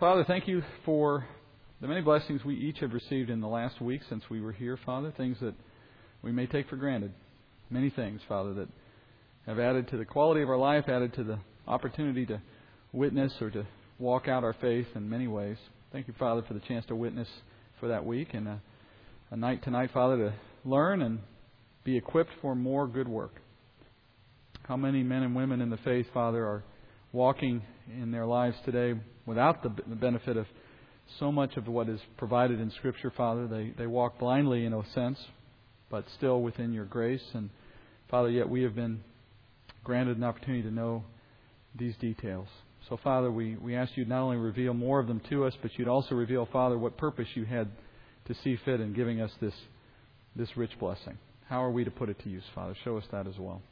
[0.00, 1.24] Father, thank you for
[1.80, 4.76] the many blessings we each have received in the last week since we were here,
[4.84, 5.12] Father.
[5.16, 5.54] Things that
[6.20, 7.12] we may take for granted.
[7.70, 8.68] Many things, Father, that
[9.46, 11.38] have added to the quality of our life, added to the
[11.68, 12.40] opportunity to
[12.92, 13.66] witness or to
[13.98, 15.58] walk out our faith in many ways.
[15.92, 17.28] Thank you, Father, for the chance to witness
[17.78, 18.62] for that week and a,
[19.30, 20.34] a night tonight, Father, to
[20.68, 21.20] learn and
[21.84, 23.34] be equipped for more good work.
[24.64, 26.64] How many men and women in the faith, Father, are
[27.14, 28.92] walking in their lives today
[29.24, 30.46] without the benefit of
[31.20, 33.46] so much of what is provided in Scripture, Father.
[33.46, 35.18] They, they walk blindly in a sense,
[35.90, 37.22] but still within your grace.
[37.32, 37.50] And,
[38.10, 39.00] Father, yet we have been
[39.84, 41.04] granted an opportunity to know
[41.78, 42.48] these details.
[42.88, 45.70] So, Father, we, we ask you not only reveal more of them to us, but
[45.78, 47.68] you'd also reveal, Father, what purpose you had
[48.26, 49.54] to see fit in giving us this,
[50.34, 51.16] this rich blessing.
[51.48, 52.74] How are we to put it to use, Father?
[52.84, 53.62] Show us that as well.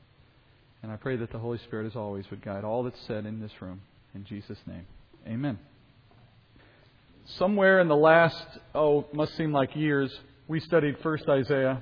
[0.82, 3.40] And I pray that the Holy Spirit, as always, would guide all that's said in
[3.40, 3.82] this room.
[4.14, 4.84] In Jesus' name,
[5.26, 5.58] amen.
[7.38, 10.12] Somewhere in the last, oh, must seem like years,
[10.48, 11.80] we studied First Isaiah,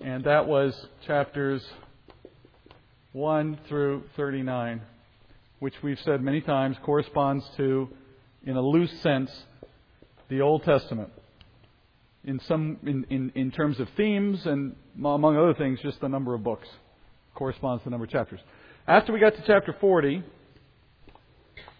[0.00, 0.74] and that was
[1.06, 1.62] chapters
[3.14, 4.80] 1 through 39,
[5.58, 7.88] which we've said many times corresponds to,
[8.44, 9.30] in a loose sense,
[10.28, 11.10] the Old Testament.
[12.24, 16.32] In some, in, in, in terms of themes and among other things, just the number
[16.34, 16.68] of books
[17.34, 18.40] corresponds to the number of chapters.
[18.86, 20.22] After we got to chapter 40,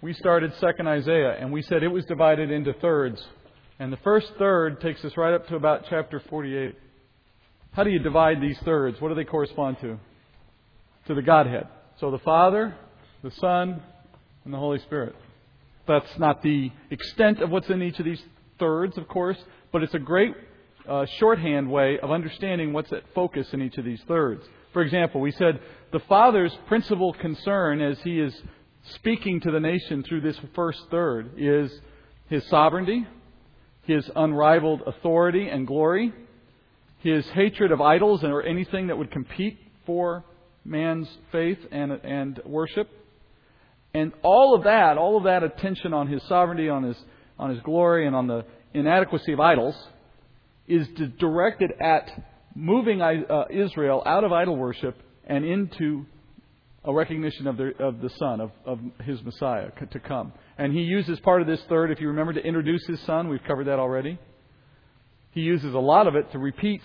[0.00, 3.24] we started 2nd Isaiah, and we said it was divided into thirds.
[3.78, 6.76] And the first third takes us right up to about chapter 48.
[7.72, 9.00] How do you divide these thirds?
[9.00, 9.98] What do they correspond to?
[11.06, 11.68] To the Godhead.
[11.98, 12.74] So the Father,
[13.22, 13.82] the Son,
[14.44, 15.14] and the Holy Spirit.
[15.86, 18.22] That's not the extent of what's in each of these
[18.58, 19.38] thirds, of course,
[19.72, 20.34] but it's a great
[20.88, 24.42] uh, shorthand way of understanding what's at focus in each of these thirds.
[24.72, 25.60] For example, we said
[25.92, 28.34] the Father's principal concern as he is
[28.94, 31.70] speaking to the nation through this first third is
[32.28, 33.06] his sovereignty,
[33.82, 36.12] his unrivaled authority and glory,
[37.00, 40.24] his hatred of idols or anything that would compete for
[40.64, 42.88] man's faith and, and worship.
[43.92, 46.96] And all of that, all of that attention on his sovereignty, on his,
[47.38, 49.74] on his glory, and on the inadequacy of idols
[50.66, 50.88] is
[51.18, 52.10] directed at
[52.54, 56.06] moving uh, Israel out of idol worship and into
[56.84, 60.32] a recognition of the, of the Son, of, of his Messiah to come.
[60.58, 63.28] And he uses part of this third, if you remember, to introduce his Son.
[63.28, 64.18] We've covered that already.
[65.30, 66.82] He uses a lot of it to repeat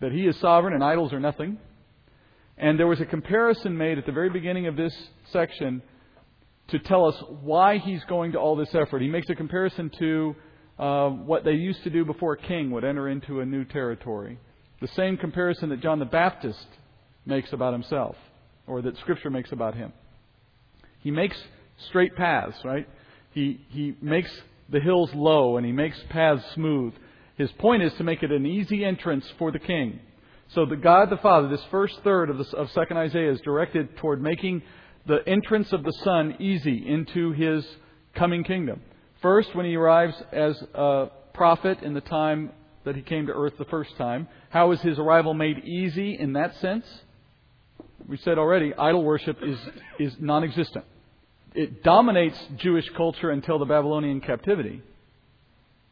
[0.00, 1.58] that he is sovereign and idols are nothing.
[2.58, 4.94] And there was a comparison made at the very beginning of this
[5.32, 5.82] section
[6.68, 9.00] to tell us why he's going to all this effort.
[9.00, 10.36] He makes a comparison to
[10.78, 14.38] uh, what they used to do before a king would enter into a new territory.
[14.80, 16.66] The same comparison that John the Baptist
[17.24, 18.16] makes about himself,
[18.66, 19.92] or that Scripture makes about him.
[21.00, 21.36] He makes
[21.88, 22.88] straight paths, right?
[23.32, 24.30] He, he makes
[24.68, 26.94] the hills low and he makes paths smooth.
[27.36, 30.00] His point is to make it an easy entrance for the king.
[30.54, 34.22] So the God the Father, this first third of, of 2nd Isaiah is directed toward
[34.22, 34.62] making
[35.06, 37.66] the entrance of the Son easy into his
[38.14, 38.80] coming kingdom.
[39.22, 42.52] First, when he arrives as a prophet in the time
[42.86, 44.28] that he came to earth the first time.
[44.48, 46.86] How is his arrival made easy in that sense?
[48.08, 49.58] We said already, idol worship is,
[49.98, 50.84] is non existent.
[51.52, 54.82] It dominates Jewish culture until the Babylonian captivity.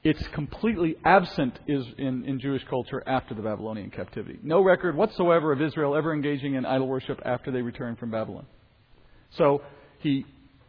[0.05, 4.39] It's completely absent is in, in Jewish culture after the Babylonian captivity.
[4.43, 8.47] No record whatsoever of Israel ever engaging in idol worship after they returned from Babylon.
[9.31, 9.63] So
[9.99, 10.27] he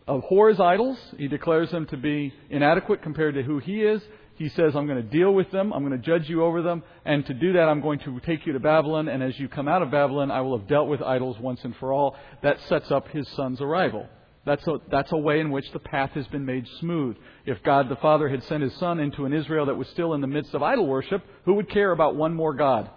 [0.08, 0.98] abhors idols.
[1.18, 4.02] He declares them to be inadequate compared to who he is.
[4.36, 5.72] He says, I'm going to deal with them.
[5.72, 6.84] I'm going to judge you over them.
[7.06, 9.08] And to do that, I'm going to take you to Babylon.
[9.08, 11.76] And as you come out of Babylon, I will have dealt with idols once and
[11.78, 12.16] for all.
[12.44, 14.08] That sets up his son's arrival.
[14.46, 17.16] That's a, that's a way in which the path has been made smooth.
[17.46, 20.22] If God the Father had sent his son into an Israel that was still in
[20.22, 22.90] the midst of idol worship, who would care about one more God?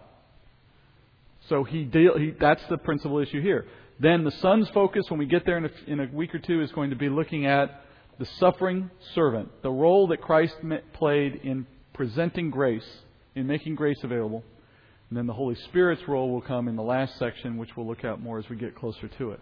[1.48, 3.66] So he, deal, he that's the principal issue here.
[4.00, 6.60] Then the son's focus, when we get there in a, in a week or two,
[6.62, 7.84] is going to be looking at
[8.18, 10.56] the suffering servant, the role that Christ
[10.92, 12.86] played in presenting grace,
[13.34, 14.42] in making grace available.
[15.08, 18.04] And then the Holy Spirit's role will come in the last section, which we'll look
[18.04, 19.40] at more as we get closer to it.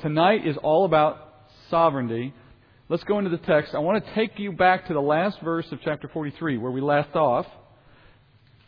[0.00, 2.34] Tonight is all about sovereignty.
[2.88, 3.74] Let's go into the text.
[3.74, 6.80] I want to take you back to the last verse of chapter 43, where we
[6.80, 7.46] left off,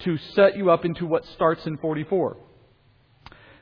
[0.01, 2.37] to set you up into what starts in 44.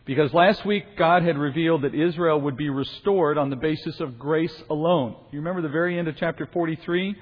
[0.04, 4.19] Because last week God had revealed that Israel would be restored on the basis of
[4.19, 5.14] grace alone.
[5.31, 7.14] You remember the very end of chapter 43?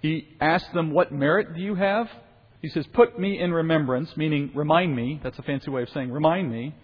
[0.00, 2.08] He asked them, What merit do you have?
[2.62, 5.20] He says, Put me in remembrance, meaning remind me.
[5.22, 6.74] That's a fancy way of saying remind me.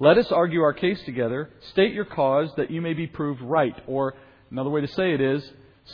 [0.00, 1.50] Let us argue our case together.
[1.70, 3.80] State your cause that you may be proved right.
[3.86, 4.14] Or
[4.50, 5.48] another way to say it is,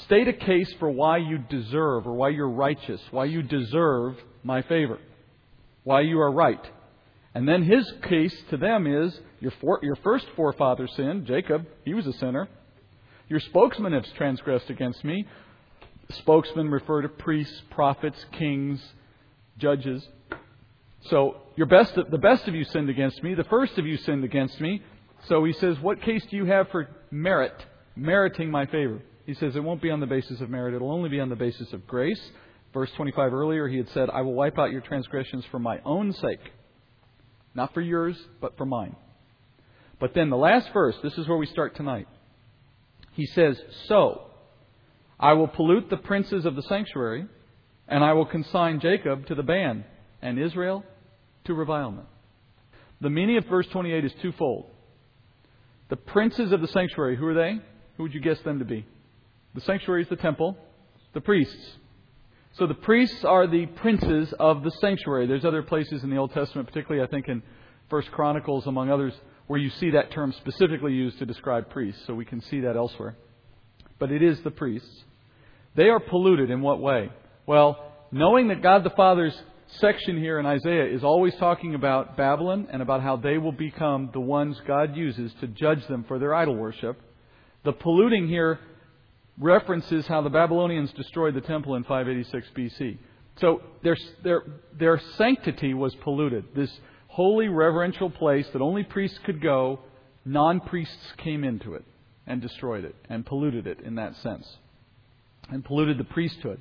[0.07, 4.63] State a case for why you deserve or why you're righteous, why you deserve my
[4.63, 4.99] favor,
[5.85, 6.65] why you are right.
[7.35, 11.95] And then his case to them is your, for, your first forefather sinned, Jacob, he
[11.95, 12.49] was a sinner.
[13.29, 15.27] Your spokesman has transgressed against me.
[16.11, 18.83] Spokesmen refer to priests, prophets, kings,
[19.59, 20.07] judges.
[21.03, 23.35] So your best, the best of you sinned against me.
[23.35, 24.83] The first of you sinned against me.
[25.29, 27.55] So he says, What case do you have for merit,
[27.95, 29.01] meriting my favor?
[29.25, 30.75] He says, It won't be on the basis of merit.
[30.75, 32.21] It'll only be on the basis of grace.
[32.75, 36.13] Verse 25 earlier, he had said, I will wipe out your transgressions for my own
[36.13, 36.41] sake.
[37.55, 38.97] Not for yours, but for mine.
[39.99, 42.09] But then the last verse, this is where we start tonight.
[43.13, 44.23] He says, So,
[45.19, 47.27] I will pollute the princes of the sanctuary,
[47.87, 49.85] and I will consign Jacob to the ban,
[50.23, 50.85] and Israel
[51.45, 52.07] to revilement.
[53.01, 54.71] The meaning of verse 28 is twofold.
[55.89, 57.59] The princes of the sanctuary, who are they?
[57.97, 58.87] Who would you guess them to be?
[59.55, 60.57] The sanctuary is the temple,
[61.13, 61.77] the priests.
[62.61, 65.27] So the priests are the princes of the sanctuary.
[65.27, 67.43] There's other places in the Old Testament, particularly I think in
[67.89, 69.15] First Chronicles, among others,
[69.47, 72.03] where you see that term specifically used to describe priests.
[72.07, 73.17] So we can see that elsewhere.
[73.99, 75.05] But it is the priests.
[75.75, 77.09] They are polluted in what way?
[77.47, 79.43] Well, knowing that God the Father's
[79.79, 84.11] section here in Isaiah is always talking about Babylon and about how they will become
[84.13, 87.01] the ones God uses to judge them for their idol worship.
[87.65, 88.61] The polluting here
[89.41, 92.99] references how the Babylonians destroyed the temple in 586 BC.
[93.41, 94.43] So their, their,
[94.79, 96.45] their sanctity was polluted.
[96.55, 96.71] This
[97.09, 99.81] holy, reverential place that only priests could go,
[100.25, 101.85] non priests came into it
[102.27, 104.47] and destroyed it and polluted it in that sense.
[105.49, 106.61] And polluted the priesthood.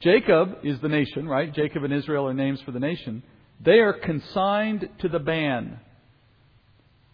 [0.00, 1.54] Jacob is the nation, right?
[1.54, 3.22] Jacob and Israel are names for the nation.
[3.60, 5.78] They are consigned to the ban,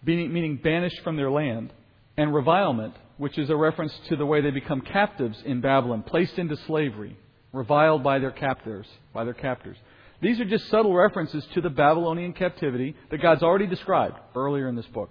[0.03, 1.73] meaning banished from their land,
[2.17, 6.39] and revilement, which is a reference to the way they become captives in Babylon, placed
[6.39, 7.17] into slavery,
[7.53, 9.77] reviled by their captors, by their captors.
[10.21, 14.75] These are just subtle references to the Babylonian captivity that God's already described earlier in
[14.75, 15.11] this book.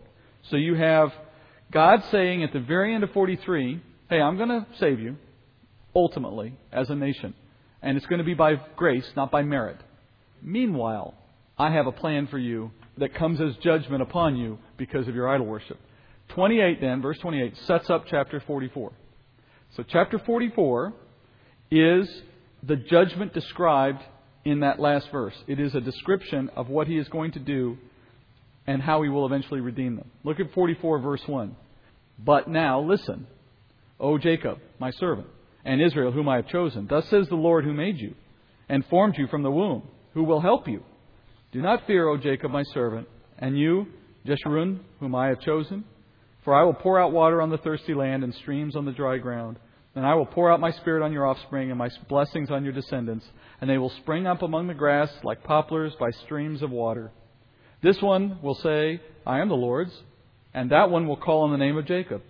[0.50, 1.14] So you have
[1.72, 5.18] God saying at the very end of 43, Hey, I'm going to save you,
[5.94, 7.34] ultimately, as a nation.
[7.82, 9.78] And it's going to be by grace, not by merit.
[10.42, 11.14] Meanwhile,
[11.58, 15.28] I have a plan for you that comes as judgment upon you because of your
[15.28, 15.78] idol worship.
[16.30, 18.92] 28 then, verse 28, sets up chapter 44.
[19.76, 20.94] So chapter 44
[21.72, 22.10] is
[22.64, 24.02] the judgment described
[24.46, 25.36] in that last verse.
[25.48, 27.78] It is a description of what he is going to do
[28.66, 30.10] and how he will eventually redeem them.
[30.24, 31.56] Look at 44, verse 1.
[32.20, 33.28] But now listen,
[34.00, 35.28] O Jacob, my servant
[35.64, 36.88] and Israel, whom I have chosen.
[36.88, 38.16] Thus says the Lord who made you
[38.70, 39.84] and formed you from the womb,
[40.14, 40.84] who will help you.
[41.52, 43.08] Do not fear, O Jacob, my servant,
[43.38, 43.88] and you,
[44.26, 45.86] Jeshurun, whom I have chosen.
[46.48, 49.18] For I will pour out water on the thirsty land and streams on the dry
[49.18, 49.58] ground.
[49.96, 52.72] And I will pour out my spirit on your offspring and my blessings on your
[52.72, 53.26] descendants,
[53.60, 57.12] and they will spring up among the grass like poplars by streams of water.
[57.84, 59.92] This one will say, I am the Lord's,
[60.54, 62.22] and that one will call on the name of Jacob.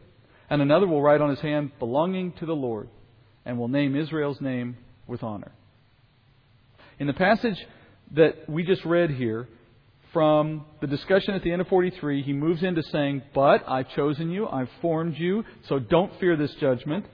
[0.50, 2.90] And another will write on his hand, belonging to the Lord
[3.46, 5.52] and will name Israel's name with honor.
[6.98, 7.64] In the passage
[8.16, 9.48] that we just read here,
[10.14, 14.30] from the discussion at the end of 43, he moves into saying, But I've chosen
[14.30, 17.06] you, I've formed you, so don't fear this judgment.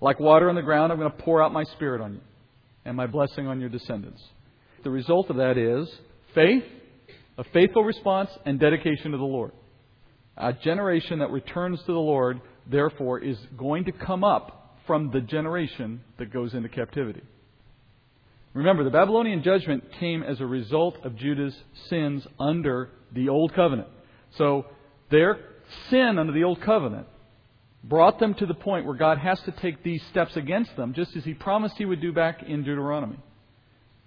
[0.00, 2.20] Like water on the ground, I'm going to pour out my spirit on you
[2.84, 4.22] and my blessing on your descendants.
[4.84, 5.88] The result of that is
[6.34, 6.64] faith,
[7.38, 9.52] a faithful response, and dedication to the Lord.
[10.36, 15.20] A generation that returns to the Lord, therefore, is going to come up from the
[15.20, 17.22] generation that goes into captivity.
[18.56, 21.54] Remember, the Babylonian judgment came as a result of Judah's
[21.90, 23.88] sins under the Old Covenant.
[24.38, 24.64] So
[25.10, 25.38] their
[25.90, 27.06] sin under the Old Covenant
[27.84, 31.14] brought them to the point where God has to take these steps against them, just
[31.16, 33.18] as He promised He would do back in Deuteronomy.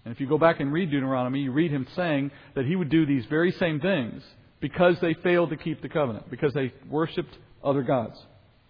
[0.03, 2.89] And if you go back and read Deuteronomy, you read Him saying that He would
[2.89, 4.23] do these very same things
[4.59, 8.19] because they failed to keep the covenant, because they worshiped other gods.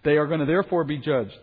[0.04, 1.38] They are going to therefore be judged.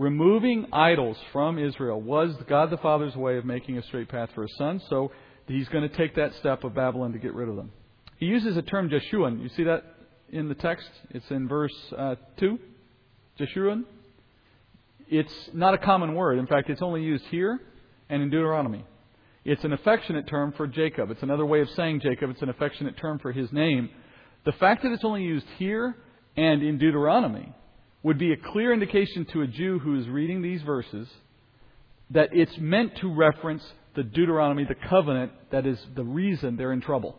[0.00, 4.40] Removing idols from Israel was God the Father's way of making a straight path for
[4.40, 5.12] his son, so
[5.46, 7.70] he's going to take that step of Babylon to get rid of them.
[8.16, 9.42] He uses the term Jeshurun.
[9.42, 9.84] You see that
[10.30, 10.88] in the text?
[11.10, 12.58] It's in verse uh, 2.
[13.38, 13.84] Jeshurun.
[15.06, 16.38] It's not a common word.
[16.38, 17.60] In fact, it's only used here
[18.08, 18.86] and in Deuteronomy.
[19.44, 21.10] It's an affectionate term for Jacob.
[21.10, 22.30] It's another way of saying Jacob.
[22.30, 23.90] It's an affectionate term for his name.
[24.46, 25.94] The fact that it's only used here
[26.38, 27.52] and in Deuteronomy
[28.02, 31.08] would be a clear indication to a Jew who is reading these verses
[32.10, 33.62] that it's meant to reference
[33.94, 37.16] the Deuteronomy, the covenant, that is the reason they're in trouble.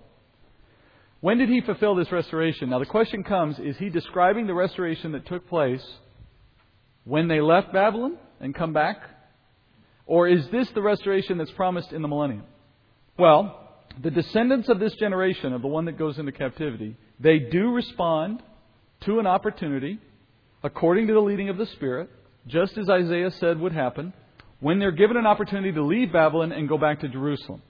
[1.20, 2.70] When did he fulfill this restoration?
[2.70, 5.86] Now, the question comes is he describing the restoration that took place
[7.04, 8.98] when they left Babylon and come back?
[10.08, 12.44] Or is this the restoration that's promised in the millennium?
[13.20, 13.70] Well,
[14.02, 18.42] the descendants of this generation, of the one that goes into captivity, they do respond
[19.02, 20.00] to an opportunity
[20.63, 22.10] according to the leading of the Spirit,
[22.48, 24.13] just as Isaiah said would happen,
[24.60, 27.62] when they're given an opportunity to leave Babylon and go back to Jerusalem.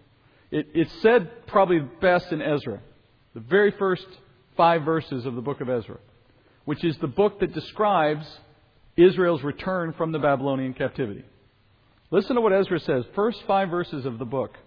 [0.52, 2.82] It, it's said probably best in Ezra,
[3.34, 4.06] the very first
[4.58, 5.98] five verses of the book of Ezra,
[6.66, 8.26] which is the book that describes
[8.98, 11.24] Israel's return from the Babylonian captivity.
[12.12, 14.58] Listen to what Ezra says, first five verses of the book.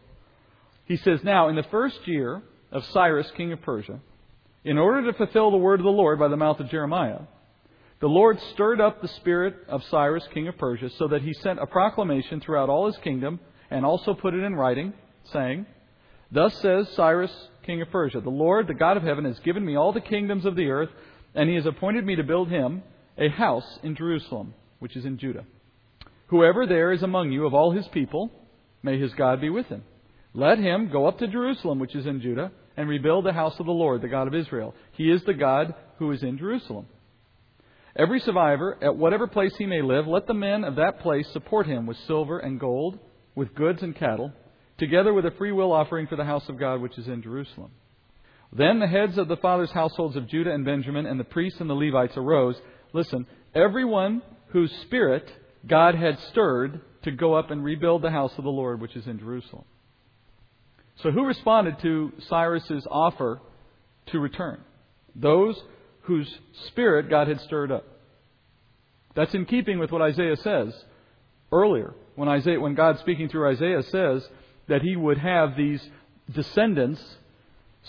[0.86, 4.00] He says, Now, in the first year of Cyrus, king of Persia,
[4.64, 7.20] in order to fulfill the word of the Lord by the mouth of Jeremiah,
[8.00, 11.60] the Lord stirred up the spirit of Cyrus, king of Persia, so that he sent
[11.60, 14.92] a proclamation throughout all his kingdom and also put it in writing,
[15.32, 15.66] saying,
[16.30, 17.32] Thus says Cyrus,
[17.64, 20.44] king of Persia, The Lord, the God of heaven, has given me all the kingdoms
[20.44, 20.90] of the earth,
[21.34, 22.82] and he has appointed me to build him
[23.16, 25.44] a house in Jerusalem, which is in Judah.
[26.26, 28.30] Whoever there is among you of all his people,
[28.82, 29.82] may his God be with him.
[30.32, 33.66] Let him go up to Jerusalem, which is in Judah, and rebuild the house of
[33.66, 34.74] the Lord, the God of Israel.
[34.92, 36.86] He is the God who is in Jerusalem.
[37.96, 41.66] Every survivor, at whatever place he may live, let the men of that place support
[41.66, 42.98] him with silver and gold,
[43.36, 44.32] with goods and cattle,
[44.78, 47.70] together with a freewill offering for the house of God which is in Jerusalem.
[48.52, 51.70] Then the heads of the fathers' households of Judah and Benjamin, and the priests and
[51.70, 52.56] the Levites arose.
[52.92, 55.30] Listen, everyone whose spirit
[55.66, 59.06] God had stirred to go up and rebuild the house of the Lord which is
[59.06, 59.64] in Jerusalem.
[61.02, 63.40] So, who responded to Cyrus's offer
[64.06, 64.60] to return?
[65.16, 65.60] Those
[66.04, 67.84] whose spirit God had stirred up.
[69.14, 70.74] That's in keeping with what Isaiah says
[71.52, 71.94] earlier.
[72.14, 74.28] When, Isaiah, when God speaking through Isaiah says
[74.68, 75.82] that he would have these
[76.32, 77.02] descendants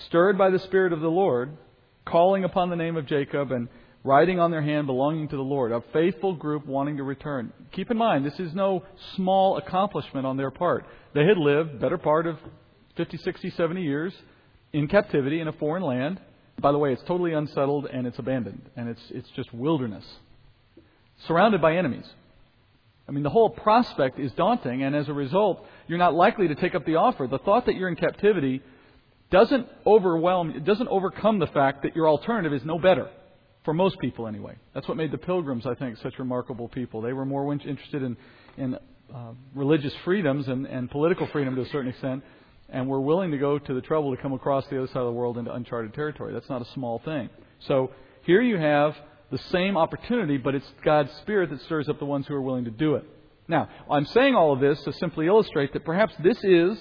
[0.08, 1.58] stirred by the Spirit of the Lord,
[2.06, 3.68] calling upon the name of Jacob and
[4.04, 7.52] writing on their hand belonging to the Lord, a faithful group wanting to return.
[7.72, 8.84] Keep in mind, this is no
[9.16, 10.86] small accomplishment on their part.
[11.14, 12.38] They had lived better part of
[12.98, 14.14] 50, 60, 70 years
[14.74, 16.22] in captivity in a foreign land.
[16.60, 20.06] By the way, it's totally unsettled and it's abandoned, and it's, it's just wilderness,
[21.28, 22.06] surrounded by enemies.
[23.08, 26.56] I mean, the whole prospect is daunting, and as a result, you're not likely to
[26.56, 27.28] take up the offer.
[27.28, 28.62] The thought that you're in captivity
[29.30, 33.10] doesn't overwhelm, it doesn't overcome the fact that your alternative is no better.
[33.64, 34.56] For most people, anyway.
[34.74, 37.02] That's what made the pilgrims, I think, such remarkable people.
[37.02, 38.16] They were more interested in,
[38.58, 38.76] in
[39.14, 42.24] uh, religious freedoms and, and political freedom to a certain extent
[42.70, 45.06] and we're willing to go to the trouble to come across the other side of
[45.06, 46.34] the world into uncharted territory.
[46.34, 47.30] That's not a small thing.
[47.60, 47.92] So
[48.24, 48.96] here you have
[49.32, 52.66] the same opportunity, but it's God's Spirit that stirs up the ones who are willing
[52.66, 53.06] to do it.
[53.48, 56.78] Now, I'm saying all of this to simply illustrate that perhaps this is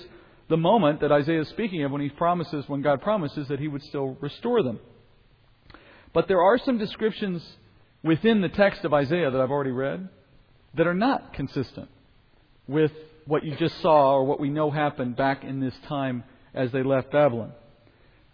[0.48, 3.68] the moment that Isaiah is speaking of when he promises, when God promises that he
[3.68, 4.80] would still restore them.
[6.12, 7.44] But there are some descriptions
[8.02, 10.08] within the text of Isaiah that I've already read
[10.74, 11.88] that are not consistent
[12.66, 12.92] with
[13.26, 16.82] what you just saw or what we know happened back in this time as they
[16.82, 17.52] left Babylon.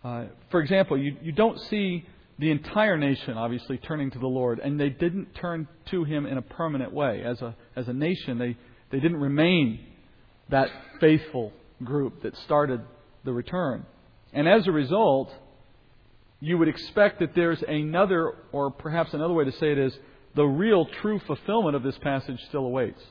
[0.02, 2.04] Uh, for example, you, you don't see
[2.38, 6.38] the entire nation, obviously, turning to the Lord, and they didn't turn to Him in
[6.38, 7.22] a permanent way.
[7.22, 8.56] As a, as a nation, they,
[8.90, 9.80] they didn't remain
[10.48, 10.70] that
[11.00, 11.52] faithful
[11.84, 12.80] group that started
[13.24, 13.84] the return.
[14.32, 15.30] And as a result,
[16.40, 19.96] you would expect that there's another, or perhaps another way to say it is,
[20.34, 23.02] the real true fulfillment of this passage still awaits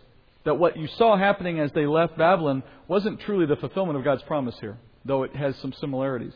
[0.49, 4.23] that what you saw happening as they left Babylon wasn't truly the fulfillment of God's
[4.23, 6.33] promise here, though it has some similarities.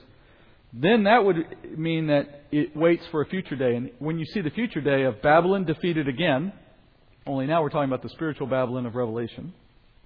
[0.72, 1.38] Then that would
[1.76, 3.76] mean that it waits for a future day.
[3.76, 6.54] And when you see the future day of Babylon defeated again,
[7.26, 9.52] only now we're talking about the spiritual Babylon of Revelation,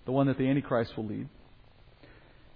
[0.06, 1.28] the one that the Antichrist will lead.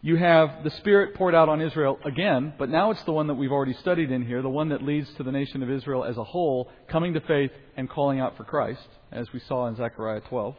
[0.01, 3.33] You have the Spirit poured out on Israel again, but now it's the one that
[3.33, 6.15] we've already studied in here, the one that leads to the nation of Israel as
[6.15, 10.21] a whole coming to faith and calling out for Christ, as we saw in Zechariah
[10.21, 10.55] 12.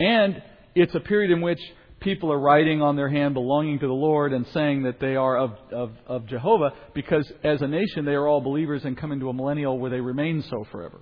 [0.00, 0.42] And
[0.74, 1.60] it's a period in which
[2.00, 5.36] people are writing on their hand belonging to the Lord and saying that they are
[5.38, 9.28] of, of, of Jehovah because as a nation they are all believers and come into
[9.28, 10.98] a millennial where they remain so forever.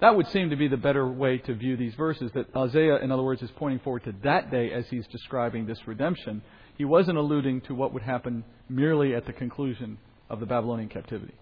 [0.00, 2.30] That would seem to be the better way to view these verses.
[2.34, 5.78] That Isaiah, in other words, is pointing forward to that day as he's describing this
[5.86, 6.42] redemption.
[6.76, 11.34] He wasn't alluding to what would happen merely at the conclusion of the Babylonian captivity.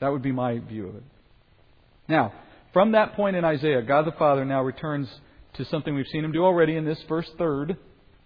[0.00, 1.02] That would be my view of it.
[2.08, 2.32] Now,
[2.72, 5.08] from that point in Isaiah, God the Father now returns
[5.54, 7.76] to something we've seen him do already in this first third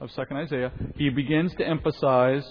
[0.01, 0.73] of 2nd Isaiah.
[0.97, 2.45] He begins to emphasize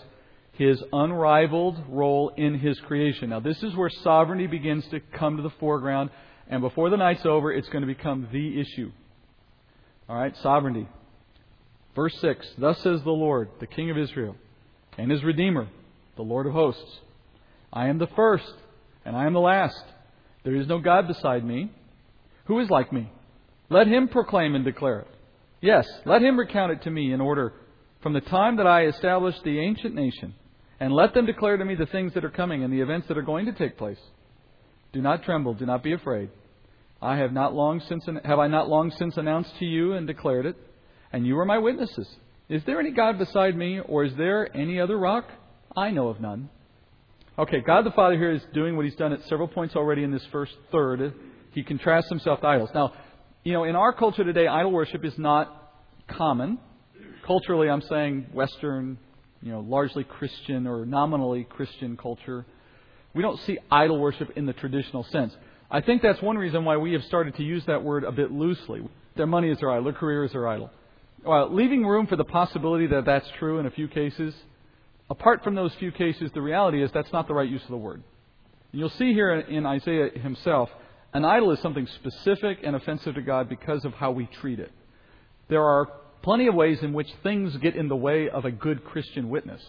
[0.54, 3.30] his unrivaled role in his creation.
[3.30, 6.10] Now, this is where sovereignty begins to come to the foreground,
[6.48, 8.92] and before the night's over, it's going to become the issue.
[10.10, 10.88] All right, sovereignty.
[11.96, 14.36] Verse 6 Thus says the Lord, the King of Israel,
[14.98, 15.68] and his Redeemer,
[16.16, 17.00] the Lord of hosts
[17.74, 18.54] I am the first,
[19.06, 19.84] and I am the last.
[20.44, 21.72] There is no God beside me.
[22.46, 23.10] Who is like me?
[23.72, 25.08] Let him proclaim and declare it.
[25.62, 27.54] Yes, let him recount it to me in order
[28.04, 30.34] from the time that I established the ancient nation,
[30.82, 33.18] and let them declare to me the things that are coming and the events that
[33.18, 34.00] are going to take place.
[34.92, 36.32] Do not tremble, do not be afraid.
[37.01, 40.46] I have not long since have I not long since announced to you and declared
[40.46, 40.58] it,
[41.13, 42.10] and you are my witnesses.
[42.50, 45.30] Is there any God beside me, or is there any other rock?
[45.78, 46.50] I know of none.
[47.40, 50.12] Okay, God the Father here is doing what He's done at several points already in
[50.12, 51.13] this first third.
[51.54, 52.70] He contrasts Himself to idols.
[52.75, 52.92] Now,
[53.44, 55.74] you know, in our culture today, idol worship is not
[56.08, 56.60] common.
[57.26, 58.98] Culturally, I'm saying Western,
[59.42, 62.46] you know, largely Christian or nominally Christian culture.
[63.14, 65.36] We don't see idol worship in the traditional sense.
[65.72, 68.32] I think that's one reason why we have started to use that word a bit
[68.32, 68.88] loosely.
[69.16, 70.70] Their money is their idol, their career is their idol.
[71.24, 74.36] Well, leaving room for the possibility that that's true in a few cases,
[75.10, 77.78] apart from those few cases, the reality is that's not the right use of the
[77.78, 78.04] word.
[78.72, 80.70] You'll see here in Isaiah himself
[81.13, 84.72] an idol is something specific and offensive to God because of how we treat it.
[85.50, 85.88] There are
[86.22, 89.62] plenty of ways in which things get in the way of a good Christian witness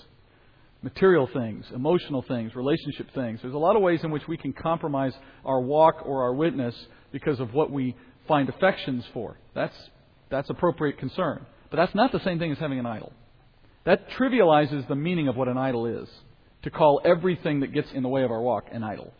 [0.82, 3.38] material things, emotional things, relationship things.
[3.40, 6.74] There's a lot of ways in which we can compromise our walk or our witness
[7.12, 7.94] because of what we
[8.26, 9.38] find affections for.
[9.54, 9.76] That's,
[10.28, 11.46] that's appropriate concern.
[11.70, 13.12] But that's not the same thing as having an idol.
[13.84, 16.08] That trivializes the meaning of what an idol is,
[16.62, 19.12] to call everything that gets in the way of our walk an idol.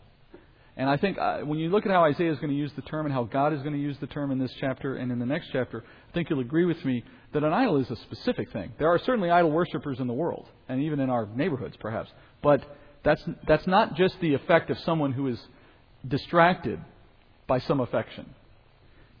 [0.75, 2.81] And I think uh, when you look at how Isaiah is going to use the
[2.81, 5.19] term and how God is going to use the term in this chapter and in
[5.19, 7.03] the next chapter, I think you'll agree with me
[7.33, 8.71] that an idol is a specific thing.
[8.79, 12.09] There are certainly idol worshippers in the world, and even in our neighborhoods, perhaps.
[12.41, 12.63] But
[13.03, 15.39] that's, that's not just the effect of someone who is
[16.07, 16.79] distracted
[17.47, 18.33] by some affection.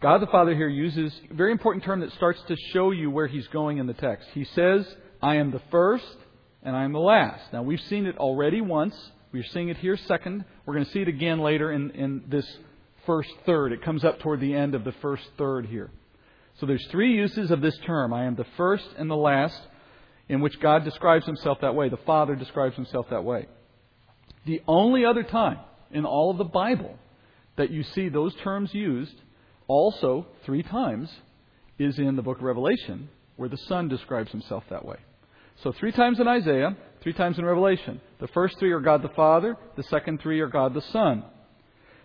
[0.01, 3.27] God the Father here uses a very important term that starts to show you where
[3.27, 4.27] he's going in the text.
[4.33, 4.85] He says,
[5.21, 6.17] I am the first
[6.63, 7.53] and I am the last.
[7.53, 8.95] Now, we've seen it already once
[9.33, 10.45] we're seeing it here second.
[10.65, 12.45] We're going to see it again later in, in this
[13.07, 13.71] first third.
[13.71, 15.89] It comes up toward the end of the first third here.
[16.59, 18.13] So there's three uses of this term.
[18.13, 19.59] I am the first and the last,
[20.29, 21.89] in which God describes himself that way.
[21.89, 23.47] The Father describes himself that way.
[24.45, 25.57] The only other time
[25.91, 26.99] in all of the Bible
[27.55, 29.15] that you see those terms used,
[29.67, 31.11] also three times,
[31.79, 34.97] is in the book of Revelation, where the Son describes himself that way.
[35.61, 38.01] So three times in Isaiah, three times in Revelation.
[38.19, 41.23] The first three are God the Father, the second three are God the Son.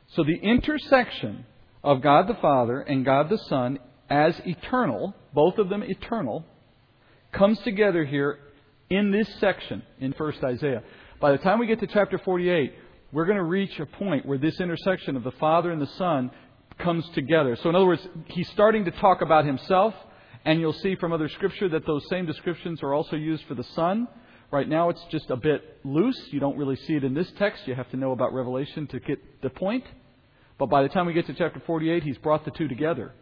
[0.08, 1.46] So the intersection
[1.84, 3.78] of God the Father and God the Son
[4.10, 6.44] as eternal, both of them eternal,
[7.32, 8.38] comes together here
[8.90, 10.82] in this section in 1st Isaiah.
[11.20, 12.74] By the time we get to chapter 48,
[13.12, 16.30] we're going to reach a point where this intersection of the Father and the Son
[16.78, 17.56] comes together.
[17.56, 19.94] So, in other words, he's starting to talk about himself
[20.44, 23.64] and you'll see from other scripture that those same descriptions are also used for the
[23.74, 24.08] Son.
[24.50, 26.18] Right now it's just a bit loose.
[26.30, 27.66] You don't really see it in this text.
[27.66, 29.84] You have to know about Revelation to get the point.
[30.58, 33.12] But by the time we get to chapter 48, he's brought the two together.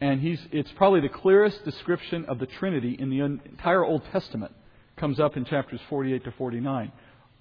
[0.00, 4.52] And he's, it's probably the clearest description of the Trinity in the entire Old Testament
[4.96, 6.92] comes up in chapters 48 to 49,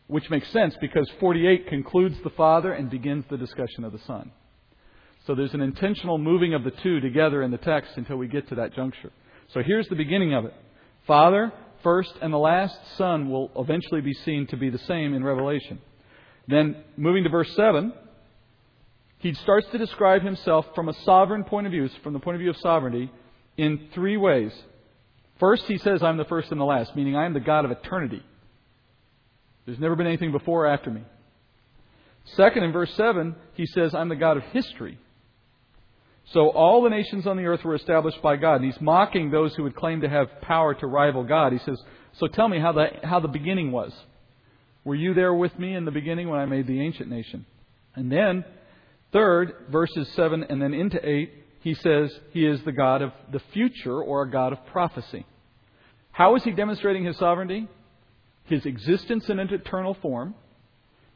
[0.08, 4.32] which makes sense because 48 concludes the Father and begins the discussion of the Son.
[5.28, 8.48] So there's an intentional moving of the two together in the text until we get
[8.48, 9.12] to that juncture.
[9.54, 10.54] So here's the beginning of it.
[11.06, 11.52] Father,
[11.84, 15.82] first, and the last Son will eventually be seen to be the same in Revelation.
[16.48, 17.92] Then, moving to verse 7,
[19.20, 22.40] he starts to describe himself from a sovereign point of view, from the point of
[22.40, 23.12] view of sovereignty,
[23.58, 24.54] in three ways.
[25.42, 27.72] First, he says, I'm the first and the last, meaning I am the God of
[27.72, 28.24] eternity.
[29.66, 31.02] There's never been anything before or after me.
[32.36, 34.98] Second, in verse 7, he says, I'm the God of history.
[36.34, 38.56] So all the nations on the earth were established by God.
[38.56, 41.54] And he's mocking those who would claim to have power to rival God.
[41.54, 41.82] He says,
[42.14, 43.94] So tell me how the, how the beginning was.
[44.84, 47.46] Were you there with me in the beginning when I made the ancient nation?
[47.96, 48.46] And then,
[49.12, 53.42] third, verses 7 and then into 8, he says he is the God of the
[53.54, 55.26] future or a God of prophecy.
[56.12, 57.68] How is he demonstrating his sovereignty?
[58.46, 60.36] His existence in an eternal form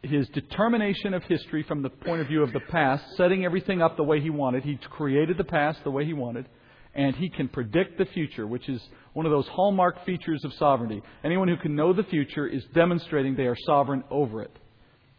[0.03, 3.97] his determination of history from the point of view of the past, setting everything up
[3.97, 4.63] the way he wanted.
[4.63, 6.47] He created the past the way he wanted,
[6.95, 8.81] and he can predict the future, which is
[9.13, 11.03] one of those hallmark features of sovereignty.
[11.23, 14.51] Anyone who can know the future is demonstrating they are sovereign over it.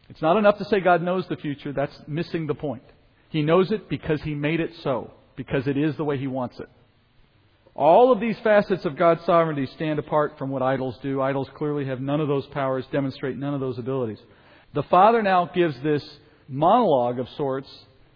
[0.09, 2.83] It's not enough to say God knows the future, that's missing the point.
[3.29, 6.59] He knows it because he made it so, because it is the way he wants
[6.59, 6.69] it.
[7.75, 11.23] All of these facets of God's sovereignty stand apart from what idols do.
[11.23, 14.19] Idols clearly have none of those powers, demonstrate none of those abilities.
[14.75, 16.05] The Father now gives this
[16.49, 17.69] monologue of sorts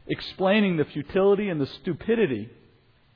[0.06, 2.48] explaining the futility and the stupidity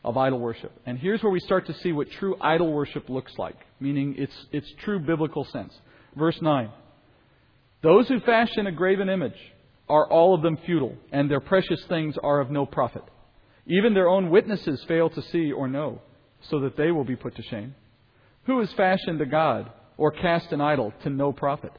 [0.04, 0.72] of idol worship.
[0.86, 4.34] And here's where we start to see what true idol worship looks like, meaning its,
[4.52, 5.72] its true biblical sense.
[6.16, 6.70] Verse 9
[7.82, 9.38] Those who fashion a graven image
[9.88, 13.02] are all of them futile, and their precious things are of no profit.
[13.66, 16.00] Even their own witnesses fail to see or know,
[16.48, 17.74] so that they will be put to shame.
[18.44, 21.72] Who has fashioned a god or cast an idol to no profit?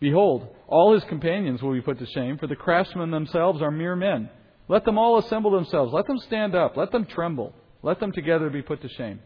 [0.00, 3.94] Behold, all his companions will be put to shame, for the craftsmen themselves are mere
[3.94, 4.30] men.
[4.66, 5.92] Let them all assemble themselves.
[5.92, 6.76] Let them stand up.
[6.76, 7.52] Let them tremble.
[7.82, 9.20] Let them together be put to shame.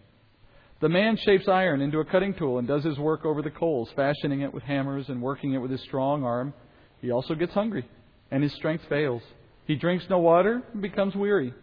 [0.81, 3.91] The man shapes iron into a cutting tool and does his work over the coals,
[3.95, 6.53] fashioning it with hammers and working it with his strong arm.
[7.01, 7.89] He also gets hungry,
[8.31, 9.23] and his strength fails.
[9.67, 11.55] He drinks no water and becomes weary.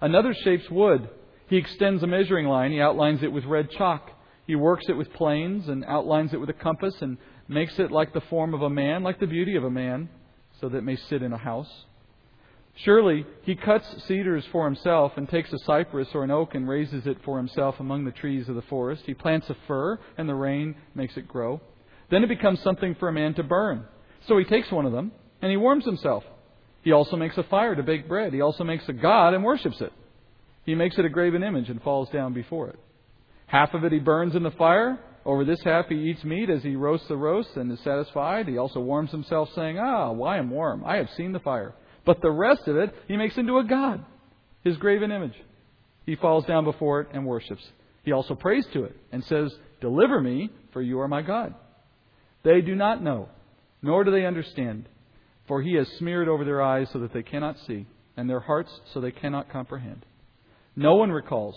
[0.00, 1.08] Another shapes wood.
[1.48, 2.72] He extends a measuring line.
[2.72, 4.10] He outlines it with red chalk.
[4.46, 7.18] He works it with planes and outlines it with a compass and
[7.52, 10.08] makes it like the form of a man, like the beauty of a man,
[10.60, 11.70] so that it may sit in a house.
[12.74, 17.06] Surely he cuts cedars for himself and takes a cypress or an oak and raises
[17.06, 19.02] it for himself among the trees of the forest.
[19.04, 21.60] He plants a fir, and the rain makes it grow.
[22.10, 23.86] Then it becomes something for a man to burn.
[24.28, 26.24] So he takes one of them and he warms himself.
[26.82, 28.32] He also makes a fire to bake bread.
[28.32, 29.92] He also makes a god and worships it.
[30.64, 32.78] He makes it a graven image and falls down before it.
[33.46, 34.98] Half of it he burns in the fire.
[35.24, 38.48] Over this half he eats meat as he roasts the roast and is satisfied.
[38.48, 40.84] He also warms himself, saying, Ah, why am warm?
[40.84, 41.74] I have seen the fire.
[42.04, 44.04] But the rest of it he makes into a god,
[44.64, 45.36] his graven image.
[46.04, 47.62] He falls down before it and worships.
[48.02, 51.54] He also prays to it and says, Deliver me, for you are my God.
[52.42, 53.28] They do not know,
[53.82, 54.88] nor do they understand.
[55.46, 58.70] For he has smeared over their eyes so that they cannot see, and their hearts
[58.92, 60.04] so they cannot comprehend.
[60.74, 61.56] No one recalls,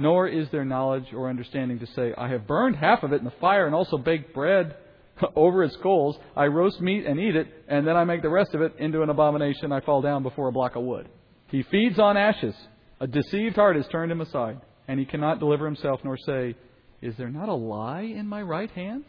[0.00, 3.24] nor is there knowledge or understanding to say, I have burned half of it in
[3.24, 4.74] the fire and also baked bread
[5.36, 6.18] over its coals.
[6.34, 9.02] I roast meat and eat it, and then I make the rest of it into
[9.02, 9.72] an abomination.
[9.72, 11.06] I fall down before a block of wood.
[11.48, 12.54] He feeds on ashes.
[12.98, 16.54] A deceived heart has turned him aside, and he cannot deliver himself nor say,
[17.02, 19.04] Is there not a lie in my right hand?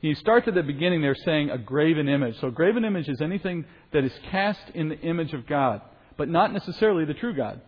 [0.00, 2.38] He starts at the beginning there saying a graven image.
[2.40, 5.80] So, a graven image is anything that is cast in the image of God,
[6.16, 7.60] but not necessarily the true God,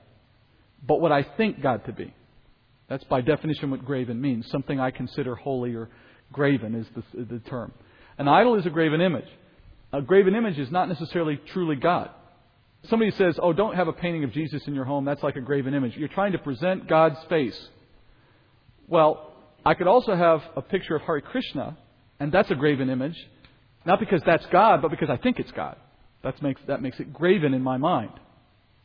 [0.87, 2.15] but what I think God to be.
[2.89, 4.49] That's by definition what graven means.
[4.51, 5.89] Something I consider holy or
[6.33, 7.73] graven is the, the term.
[8.19, 9.29] An idol is a graven image.
[9.93, 12.11] A graven image is not necessarily truly God.
[12.85, 15.05] Somebody says, Oh, don't have a painting of Jesus in your home.
[15.05, 15.97] That's like a graven image.
[15.97, 17.69] You're trying to present God's face.
[18.87, 19.33] Well,
[19.65, 21.77] I could also have a picture of Hare Krishna
[22.19, 23.17] and that's a graven image.
[23.85, 25.77] Not because that's God, but because I think it's God.
[26.23, 28.13] That makes, that makes it graven in my mind.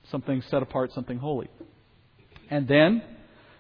[0.10, 1.50] Something set apart, something holy.
[2.52, 3.02] And then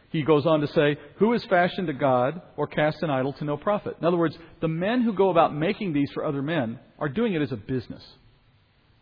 [0.09, 3.45] he goes on to say, Who is fashioned a God or cast an idol to
[3.45, 3.95] no profit?
[3.99, 7.33] In other words, the men who go about making these for other men are doing
[7.33, 8.03] it as a business.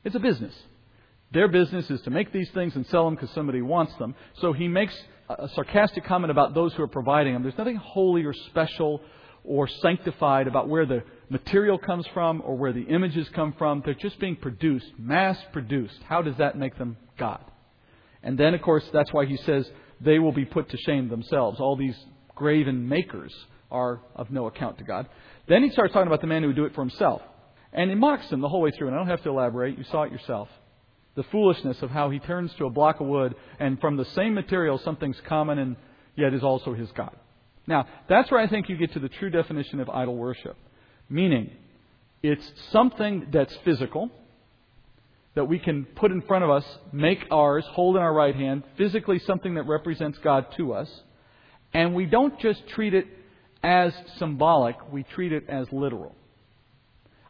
[0.06, 0.54] It's a business.
[1.32, 4.16] Their business is to make these things and sell them because somebody wants them.
[4.40, 4.96] So he makes
[5.28, 7.44] a sarcastic comment about those who are providing them.
[7.44, 9.02] There's nothing holy or special
[9.44, 13.82] or sanctified about where the material comes from or where the images come from.
[13.84, 16.00] They're just being produced, mass produced.
[16.08, 17.44] How does that make them God?
[18.24, 19.70] And then, of course, that's why he says
[20.02, 21.60] they will be put to shame themselves.
[21.60, 21.96] All these
[22.36, 23.34] graven makers
[23.72, 25.08] are of no account to God.
[25.48, 27.22] Then he starts talking about the man who would do it for himself.
[27.72, 29.78] And he mocks him the whole way through, and I don't have to elaborate.
[29.78, 30.50] You saw it yourself.
[31.16, 34.34] The foolishness of how he turns to a block of wood, and from the same
[34.34, 35.76] material, something's common and
[36.16, 37.16] yet is also his God.
[37.68, 40.58] Now, that's where I think you get to the true definition of idol worship.
[41.10, 41.52] Meaning,
[42.24, 44.10] it's something that's physical,
[45.36, 48.64] that we can put in front of us, make ours, hold in our right hand,
[48.78, 50.90] physically something that represents God to us.
[51.74, 53.08] And we don't just treat it
[53.64, 56.16] as symbolic, we treat it as literal.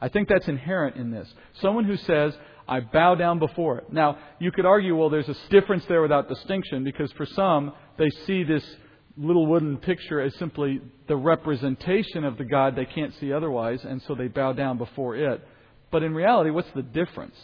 [0.02, 1.28] I think that's inherent in this.
[1.62, 2.34] Someone who says,
[2.68, 3.92] I bow down before it.
[3.92, 8.10] Now, you could argue, well, there's a difference there without distinction because for some, they
[8.26, 8.64] see this
[9.18, 14.02] little wooden picture as simply the representation of the God they can't see otherwise, and
[14.04, 15.46] so they bow down before it.
[15.92, 17.36] But in reality, what's the difference?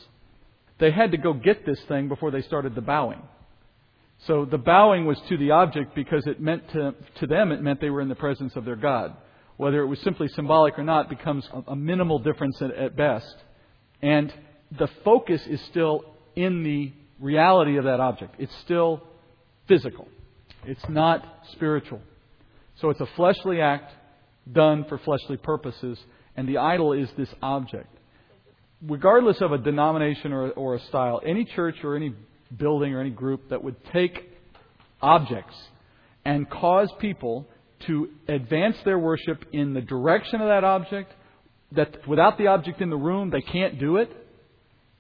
[0.79, 3.21] They had to go get this thing before they started the bowing.
[4.27, 7.81] So the bowing was to the object because it meant to, to them, it meant
[7.81, 9.15] they were in the presence of their God.
[9.57, 13.35] Whether it was simply symbolic or not becomes a, a minimal difference at, at best.
[14.01, 14.33] And
[14.77, 16.03] the focus is still
[16.35, 18.35] in the reality of that object.
[18.39, 19.03] It's still
[19.67, 20.07] physical.
[20.65, 22.01] It's not spiritual.
[22.81, 23.91] So it's a fleshly act
[24.51, 25.97] done for fleshly purposes,
[26.35, 27.94] and the idol is this object.
[28.81, 32.13] Regardless of a denomination or, or a style, any church or any
[32.55, 34.31] building or any group that would take
[35.01, 35.55] objects
[36.23, 37.47] and cause people
[37.87, 41.13] to advance their worship in the direction of that object,
[41.71, 44.09] that without the object in the room they can't do it,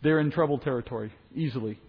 [0.01, 1.79] they're in trouble territory easily.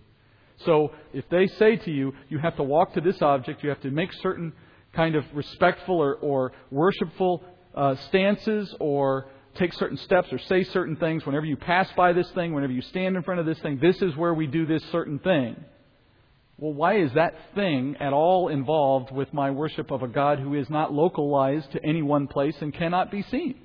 [0.64, 3.82] So if they say to you, you have to walk to this object, you have
[3.82, 4.52] to make certain
[4.94, 7.44] kind of respectful or, or worshipful
[7.74, 11.24] uh, stances or take certain steps or say certain things.
[11.26, 14.00] Whenever you pass by this thing, whenever you stand in front of this thing, this
[14.02, 15.56] is where we do this certain thing.
[16.58, 20.54] Well, why is that thing at all involved with my worship of a God who
[20.54, 23.56] is not localized to any one place and cannot be seen?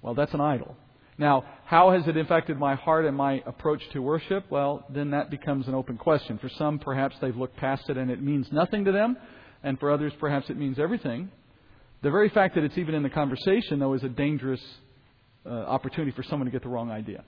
[0.00, 0.76] Well, that's an idol.
[1.18, 4.44] Now, how has it affected my heart and my approach to worship?
[4.48, 6.38] Well, then that becomes an open question.
[6.38, 9.16] For some, perhaps they've looked past it and it means nothing to them,
[9.64, 11.30] and for others, perhaps it means everything.
[12.02, 14.60] The very fact that it's even in the conversation, though, is a dangerous
[15.48, 17.24] uh, opportunity for someone to get the wrong idea.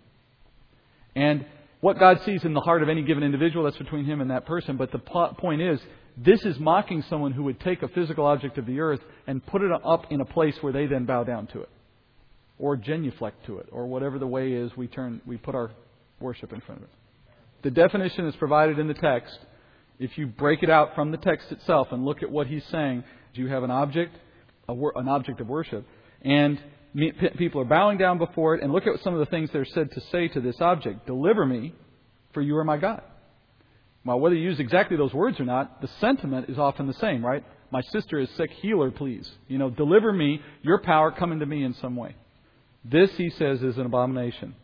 [1.16, 1.46] And
[1.80, 4.46] what God sees in the heart of any given individual, that's between him and that
[4.46, 4.76] person.
[4.76, 5.80] But the point is,
[6.16, 9.62] this is mocking someone who would take a physical object of the earth and put
[9.62, 11.68] it up in a place where they then bow down to it
[12.60, 15.70] or genuflect to it, or whatever the way is we turn we put our
[16.20, 16.90] worship in front of it.
[17.62, 19.38] The definition is provided in the text.
[19.98, 23.04] If you break it out from the text itself and look at what he's saying,
[23.34, 24.14] do you have an object,
[24.68, 25.86] an object of worship,
[26.22, 26.60] and
[26.94, 28.62] people are bowing down before it.
[28.62, 31.46] And look at some of the things they're said to say to this object: "Deliver
[31.46, 31.74] me,
[32.32, 33.02] for you are my God."
[34.04, 37.24] Well, whether you use exactly those words or not, the sentiment is often the same,
[37.24, 37.44] right?
[37.70, 39.30] My sister is sick, heal her, please.
[39.46, 42.16] You know, deliver me, your power come into me in some way.
[42.84, 44.54] This, he says, is an abomination.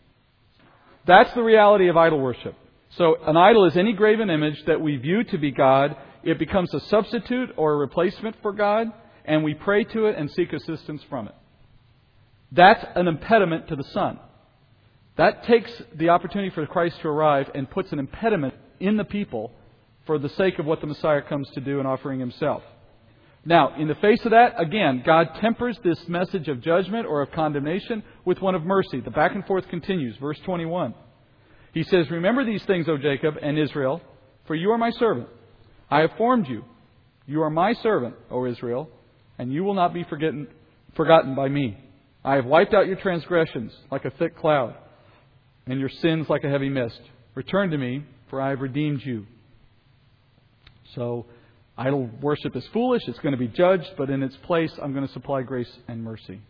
[1.06, 2.54] That's the reality of idol worship.
[2.96, 5.96] So, an idol is any graven image that we view to be God.
[6.24, 8.88] It becomes a substitute or a replacement for God,
[9.24, 11.34] and we pray to it and seek assistance from it.
[12.52, 14.18] That's an impediment to the Son.
[15.16, 19.52] That takes the opportunity for Christ to arrive and puts an impediment in the people
[20.06, 22.62] for the sake of what the Messiah comes to do in offering himself.
[23.44, 27.30] Now, in the face of that, again, God tempers this message of judgment or of
[27.30, 29.00] condemnation with one of mercy.
[29.00, 30.16] The back and forth continues.
[30.16, 30.94] Verse 21.
[31.72, 34.02] He says, Remember these things, O Jacob and Israel,
[34.46, 35.28] for you are my servant.
[35.90, 36.64] I have formed you.
[37.26, 38.88] You are my servant, O Israel,
[39.38, 40.48] and you will not be forgotten,
[40.96, 41.78] forgotten by me.
[42.26, 44.74] I have wiped out your transgressions like a thick cloud,
[45.68, 47.00] and your sins like a heavy mist.
[47.36, 49.26] Return to me, for I have redeemed you.
[50.96, 51.26] So,
[51.78, 55.06] Idol worship is foolish, it's going to be judged, but in its place, I'm going
[55.06, 56.40] to supply grace and mercy.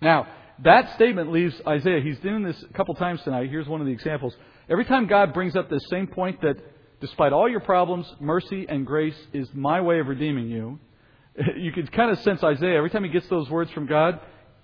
[0.00, 0.26] Now,
[0.64, 2.00] that statement leaves Isaiah.
[2.00, 3.50] He's doing this a couple times tonight.
[3.50, 4.34] Here's one of the examples.
[4.68, 6.56] Every time God brings up this same point that
[7.00, 10.80] despite all your problems, mercy and grace is my way of redeeming you,
[11.56, 12.78] you can kind of sense Isaiah.
[12.78, 14.18] Every time he gets those words from God,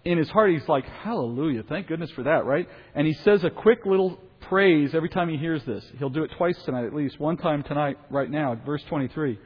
[0.09, 1.63] in his heart, he's like, Hallelujah.
[1.69, 2.67] Thank goodness for that, right?
[2.95, 4.19] And he says a quick little
[4.49, 5.85] praise every time he hears this.
[5.99, 7.21] He'll do it twice tonight, at least.
[7.21, 9.39] One time tonight, right now, verse 23.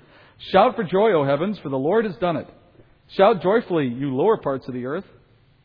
[0.51, 2.47] Shout for joy, O heavens, for the Lord has done it.
[3.09, 5.05] Shout joyfully, you lower parts of the earth.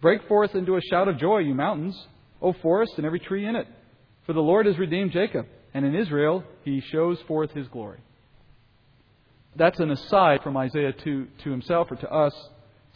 [0.02, 1.96] Break forth into a shout of joy, you mountains,
[2.42, 3.68] O forest and every tree in it.
[4.26, 8.00] For the Lord has redeemed Jacob, and in Israel he shows forth his glory.
[9.56, 12.34] That's an aside from Isaiah to, to himself or to us,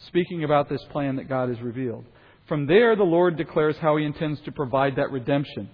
[0.06, 2.04] speaking about this plan that God has revealed.
[2.48, 5.70] From there, the Lord declares how he intends to provide that redemption.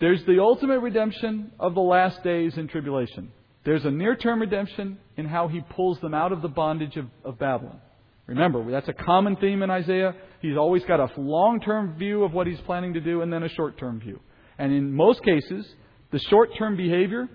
[0.00, 3.30] There's the ultimate redemption of the last days in tribulation.
[3.64, 7.06] There's a near term redemption in how he pulls them out of the bondage of,
[7.24, 7.80] of Babylon.
[8.26, 10.14] Remember, that's a common theme in Isaiah.
[10.40, 13.42] He's always got a long term view of what he's planning to do and then
[13.42, 14.20] a short term view.
[14.58, 15.66] And in most cases,
[16.10, 17.28] the short term behavior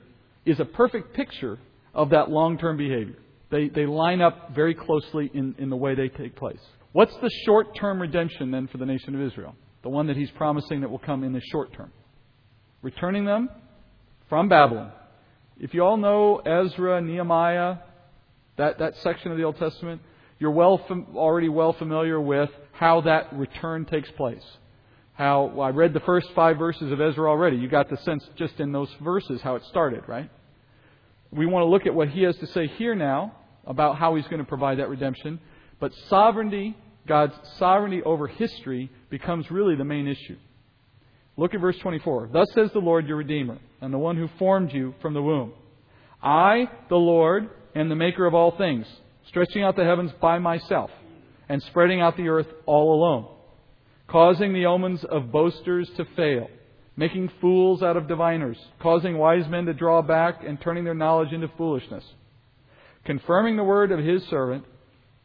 [0.45, 1.59] is a perfect picture
[1.93, 3.17] of that long term behavior.
[3.49, 6.59] They, they line up very closely in, in the way they take place.
[6.91, 9.55] What's the short term redemption then for the nation of Israel?
[9.81, 11.91] The one that he's promising that will come in the short term.
[12.81, 13.49] Returning them
[14.29, 14.91] from Babylon
[15.59, 17.77] if you all know Ezra, Nehemiah,
[18.57, 20.01] that, that section of the Old Testament,
[20.39, 20.79] you're well
[21.15, 24.43] already well familiar with how that return takes place.
[25.13, 27.57] How well, I read the first five verses of Ezra already.
[27.57, 30.29] You got the sense just in those verses how it started, right?
[31.31, 33.35] We want to look at what he has to say here now
[33.69, 35.39] about how he's going to provide that redemption.
[35.79, 36.75] But sovereignty,
[37.07, 40.37] God's sovereignty over history, becomes really the main issue.
[41.37, 42.31] Look at verse 24.
[42.33, 45.53] Thus says the Lord your Redeemer, and the one who formed you from the womb.
[46.21, 48.85] I, the Lord, am the maker of all things,
[49.27, 50.89] stretching out the heavens by myself,
[51.47, 53.27] and spreading out the earth all alone,
[54.07, 56.49] causing the omens of boasters to fail,
[56.97, 61.31] making fools out of diviners, causing wise men to draw back, and turning their knowledge
[61.31, 62.03] into foolishness,
[63.09, 64.63] confirming the word of his servant,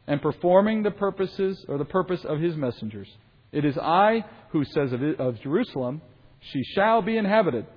[0.07, 3.07] and performing the purposes or the purpose of his messengers.
[3.51, 6.01] It is I who says of, it, of Jerusalem,
[6.51, 7.67] She shall be inhabited,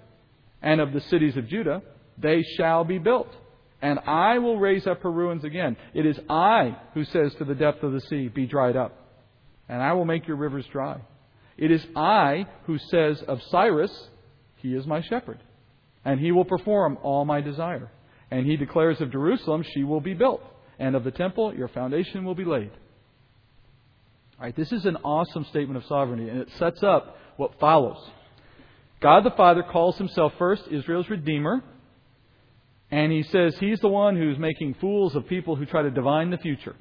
[0.63, 1.83] and of the cities of Judah,
[2.17, 3.29] they shall be built.
[3.83, 5.77] And I will raise up her ruins again.
[5.93, 8.97] It is I who says to the depth of the sea, Be dried up,
[9.69, 11.03] and I will make your rivers dry.
[11.59, 13.93] It is I who says of Cyrus,
[14.57, 15.41] He is my shepherd,
[16.03, 17.91] and he will perform all my desire.
[18.31, 20.43] And he declares of Jerusalem, She will be built,
[20.79, 22.71] and of the temple, your foundation will be laid.
[24.39, 27.99] All right, this is an awesome statement of sovereignty, and it sets up what follows.
[29.01, 31.63] God the Father calls himself first Israel's Redeemer,
[32.91, 36.31] and he says he's the one who's making fools of people who try to divine
[36.31, 36.77] the future,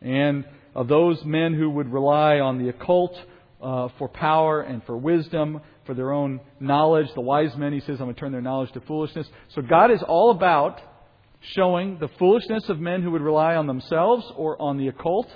[0.00, 3.18] and of those men who would rely on the occult
[3.62, 7.08] uh, for power and for wisdom, for their own knowledge.
[7.14, 9.26] The wise men, he says, I'm going to turn their knowledge to foolishness.
[9.54, 10.80] So God is all about
[11.40, 15.28] showing the foolishness of men who would rely on themselves or on the occult.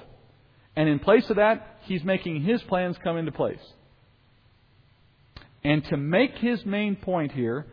[0.77, 3.61] And in place of that, he's making his plans come into place.
[5.65, 7.67] And to make his main point here,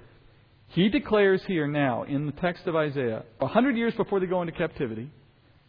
[0.70, 4.42] he declares here now in the text of Isaiah, a hundred years before they go
[4.42, 5.12] into captivity,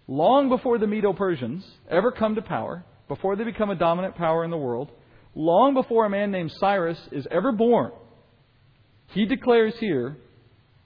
[0.09, 4.45] long before the Medo Persians ever come to power, before they become a dominant power
[4.45, 4.91] in the world,
[5.35, 7.93] long before a man named Cyrus is ever born,
[9.09, 10.17] he declares here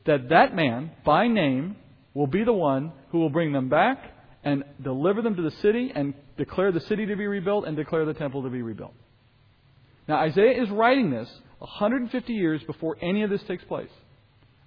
[0.07, 1.77] that that man, by name,
[2.15, 3.99] will be the one who will bring them back
[4.45, 8.05] and deliver them to the city and declare the city to be rebuilt and declare
[8.05, 8.95] the temple to be rebuilt.
[10.07, 13.91] Now, Isaiah is writing this 150 years before any of this takes place.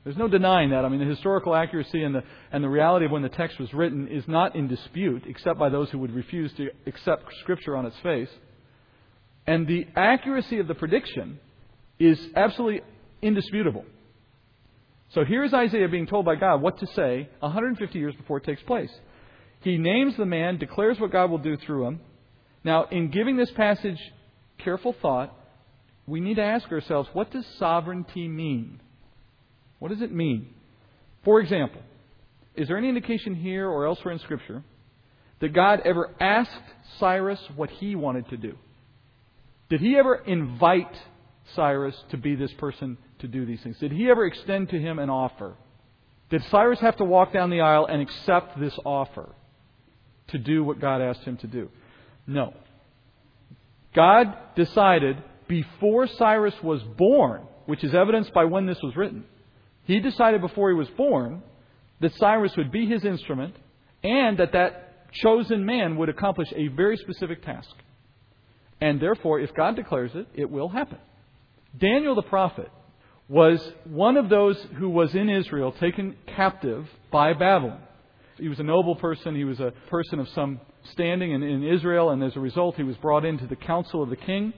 [0.03, 0.83] There's no denying that.
[0.83, 3.71] I mean, the historical accuracy and the, and the reality of when the text was
[3.73, 7.85] written is not in dispute, except by those who would refuse to accept Scripture on
[7.85, 8.29] its face.
[9.47, 11.39] And the accuracy of the prediction
[11.99, 12.81] is absolutely
[13.21, 13.85] indisputable.
[15.13, 18.61] So here's Isaiah being told by God what to say 150 years before it takes
[18.63, 18.91] place.
[19.61, 21.99] He names the man, declares what God will do through him.
[22.63, 23.99] Now, in giving this passage
[24.57, 25.35] careful thought,
[26.07, 28.79] we need to ask ourselves what does sovereignty mean?
[29.79, 30.53] What does it mean?
[31.23, 31.81] For example,
[32.55, 34.63] is there any indication here or elsewhere in Scripture
[35.39, 36.51] that God ever asked
[36.99, 38.57] Cyrus what he wanted to do?
[39.71, 40.93] Did he ever invite
[41.55, 43.79] Cyrus to be this person to do these things?
[43.79, 45.55] Did he ever extend to him an offer?
[46.29, 49.33] Did Cyrus have to walk down the aisle and accept this offer
[50.27, 51.69] to do what God asked him to do?
[52.27, 52.53] No.
[53.95, 59.23] God decided before Cyrus was born, which is evidenced by when this was written,
[59.85, 61.43] he decided before he was born
[62.01, 63.55] that Cyrus would be his instrument
[64.03, 67.73] and that that chosen man would accomplish a very specific task.
[68.81, 70.97] And therefore, if God declares it, it will happen.
[71.77, 72.69] Daniel the prophet
[73.29, 77.79] was one of those who was in Israel taken captive by Babylon.
[78.37, 79.35] He was a noble person.
[79.35, 80.59] He was a person of some
[80.91, 84.09] standing in, in Israel, and as a result, he was brought into the council of
[84.09, 84.51] the king.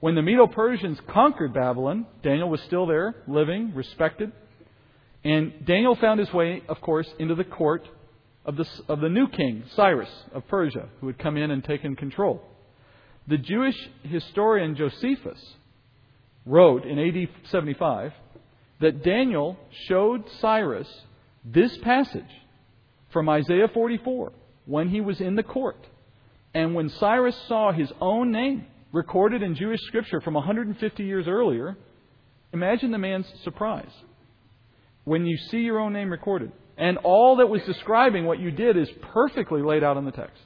[0.00, 4.32] When the Medo Persians conquered Babylon, Daniel was still there, living, respected.
[5.22, 7.86] And Daniel found his way, of course, into the court
[8.44, 11.94] of the, of the new king, Cyrus of Persia, who had come in and taken
[11.94, 12.42] control.
[13.26, 15.40] The Jewish historian Josephus
[16.44, 18.12] wrote in AD 75
[18.80, 19.56] that Daniel
[19.88, 20.88] showed Cyrus
[21.44, 22.22] this passage
[23.12, 24.32] from Isaiah 44
[24.66, 25.86] when he was in the court.
[26.52, 31.76] And when Cyrus saw his own name recorded in Jewish scripture from 150 years earlier,
[32.52, 33.90] imagine the man's surprise
[35.04, 36.52] when you see your own name recorded.
[36.76, 40.42] And all that was describing what you did is perfectly laid out in the text.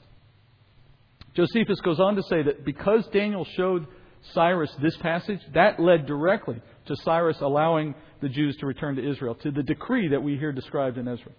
[1.38, 3.86] Josephus goes on to say that because Daniel showed
[4.34, 9.36] Cyrus this passage, that led directly to Cyrus allowing the Jews to return to Israel,
[9.36, 11.30] to the decree that we hear described in Ezra.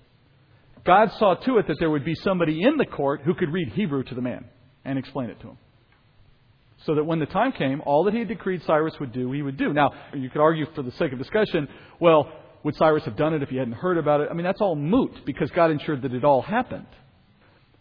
[0.86, 3.74] God saw to it that there would be somebody in the court who could read
[3.74, 4.46] Hebrew to the man
[4.86, 5.58] and explain it to him.
[6.86, 9.42] So that when the time came, all that he had decreed Cyrus would do, he
[9.42, 9.74] would do.
[9.74, 11.68] Now, you could argue for the sake of discussion,
[12.00, 12.32] well,
[12.64, 14.30] would Cyrus have done it if he hadn't heard about it?
[14.32, 16.88] I mean, that's all moot because God ensured that it all happened.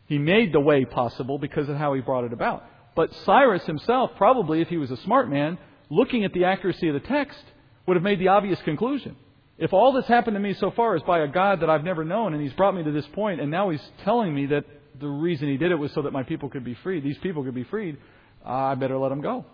[0.09, 2.65] He made the way possible because of how he brought it about.
[2.97, 5.59] But Cyrus himself, probably, if he was a smart man,
[5.91, 7.43] looking at the accuracy of the text,
[7.87, 9.17] would have made the obvious conclusion.
[9.59, 12.05] If all that's happened to me so far is by a God that I've never
[12.05, 14.65] known, and he's brought me to this point, and now he's telling me that
[14.99, 17.45] the reason he did it was so that my people could be freed, these people
[17.45, 17.99] could be freed,
[18.45, 19.45] I better let them go.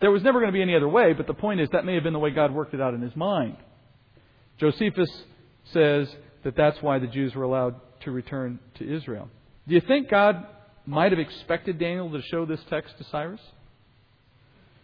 [0.00, 1.94] There was never going to be any other way, but the point is that may
[1.94, 3.56] have been the way God worked it out in his mind.
[4.58, 5.10] Josephus
[5.72, 9.28] says that that's why the Jews were allowed to return to Israel.
[9.66, 10.46] Do you think God
[10.86, 13.40] might have expected Daniel to show this text to Cyrus?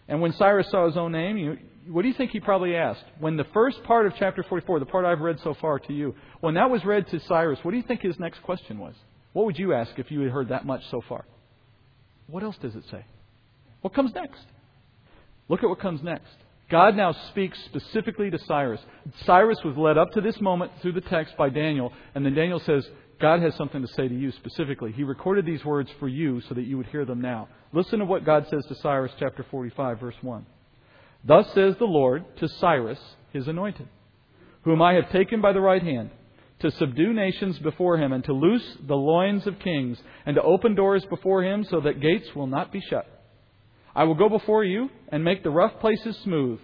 [0.09, 1.59] And when Cyrus saw his own name, you,
[1.89, 3.05] what do you think he probably asked?
[3.19, 6.15] When the first part of chapter 44, the part I've read so far to you,
[6.41, 8.95] when that was read to Cyrus, what do you think his next question was?
[9.33, 11.25] What would you ask if you had heard that much so far?
[12.27, 13.05] What else does it say?
[13.83, 14.45] What comes next?
[15.49, 16.33] Look at what comes next.
[16.71, 18.81] God now speaks specifically to Cyrus.
[19.27, 22.61] Cyrus was led up to this moment through the text by Daniel, and then Daniel
[22.61, 22.87] says,
[23.21, 24.93] God has something to say to you specifically.
[24.93, 27.49] He recorded these words for you so that you would hear them now.
[27.73, 30.47] Listen to what God says to Cyrus, chapter 45, verse 1.
[31.25, 32.99] Thus says the Lord to Cyrus,
[33.33, 33.89] his anointed,
[34.63, 36.11] whom I have taken by the right hand,
[36.61, 40.75] to subdue nations before him, and to loose the loins of kings, and to open
[40.75, 43.07] doors before him so that gates will not be shut.
[43.95, 46.59] I will go before you and make the rough places smooth.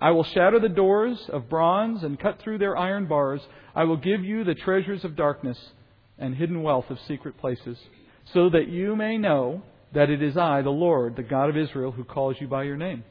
[0.00, 3.42] I will shatter the doors of bronze and cut through their iron bars.
[3.74, 5.58] I will give you the treasures of darkness
[6.18, 7.78] and hidden wealth of secret places,
[8.32, 9.62] so that you may know
[9.94, 12.76] that it is I, the Lord, the God of Israel, who calls you by your
[12.76, 13.04] name.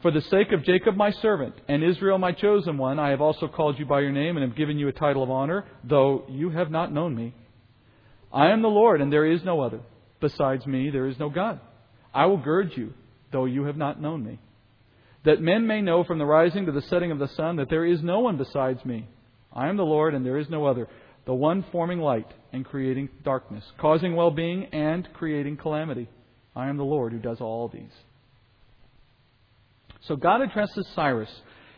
[0.00, 3.48] For the sake of Jacob my servant and Israel my chosen one, I have also
[3.48, 6.50] called you by your name and have given you a title of honor, though you
[6.50, 7.34] have not known me.
[8.32, 9.80] I am the Lord, and there is no other.
[10.20, 11.60] Besides me, there is no God.
[12.14, 12.92] I will gird you,
[13.32, 14.38] though you have not known me.
[15.24, 17.84] That men may know from the rising to the setting of the sun that there
[17.84, 19.08] is no one besides me.
[19.52, 20.88] I am the Lord, and there is no other,
[21.28, 26.08] the one forming light and creating darkness, causing well being and creating calamity.
[26.56, 27.92] I am the Lord who does all these.
[30.00, 31.28] So God addresses Cyrus.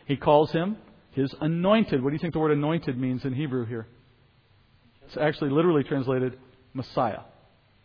[0.07, 0.77] He calls him
[1.11, 2.01] his anointed.
[2.01, 3.89] What do you think the word anointed means in Hebrew here?
[5.09, 6.39] It's actually literally translated
[6.73, 7.23] Messiah.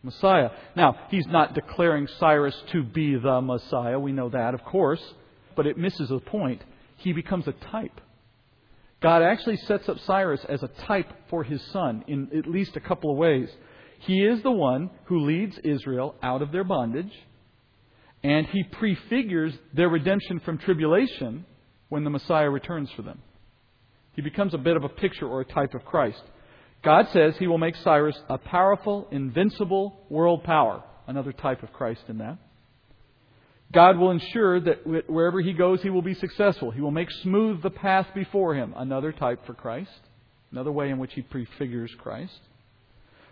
[0.03, 0.51] Messiah.
[0.75, 3.99] Now, he's not declaring Cyrus to be the Messiah.
[3.99, 5.01] We know that, of course.
[5.55, 6.61] But it misses the point.
[6.97, 8.01] He becomes a type.
[9.05, 12.79] God actually sets up Cyrus as a type for his son in at least a
[12.79, 13.47] couple of ways.
[13.99, 17.11] He is the one who leads Israel out of their bondage
[18.23, 21.45] and he prefigures their redemption from tribulation
[21.89, 23.21] when the Messiah returns for them.
[24.13, 26.23] He becomes a bit of a picture or a type of Christ.
[26.83, 32.01] God says he will make Cyrus a powerful, invincible world power, another type of Christ
[32.07, 32.39] in that.
[33.71, 36.71] God will ensure that wherever he goes, he will be successful.
[36.71, 39.91] He will make smooth the path before him, another type for Christ,
[40.51, 42.39] another way in which he prefigures Christ.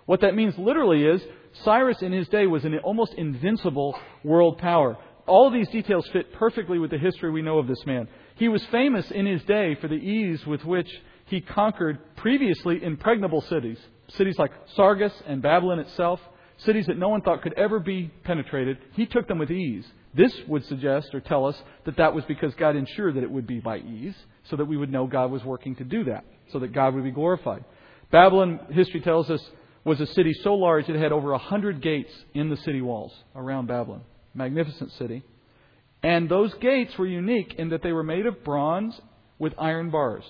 [0.05, 1.21] What that means literally is
[1.63, 4.97] Cyrus in his day was an almost invincible world power.
[5.25, 8.09] All these details fit perfectly with the history we know of this man.
[8.35, 10.89] He was famous in his day for the ease with which
[11.25, 13.79] he conquered previously impregnable cities.
[14.09, 16.19] Cities like Sardis and Babylon itself,
[16.57, 18.77] cities that no one thought could ever be penetrated.
[18.93, 19.85] He took them with ease.
[20.13, 21.55] This would suggest or tell us
[21.85, 24.15] that that was because God ensured that it would be by ease,
[24.49, 27.03] so that we would know God was working to do that, so that God would
[27.03, 27.63] be glorified.
[28.11, 29.41] Babylon, history tells us,
[29.83, 33.11] was a city so large it had over a hundred gates in the city walls
[33.35, 34.01] around Babylon.
[34.33, 35.23] Magnificent city.
[36.01, 38.99] And those gates were unique in that they were made of bronze
[39.39, 40.23] with iron bars.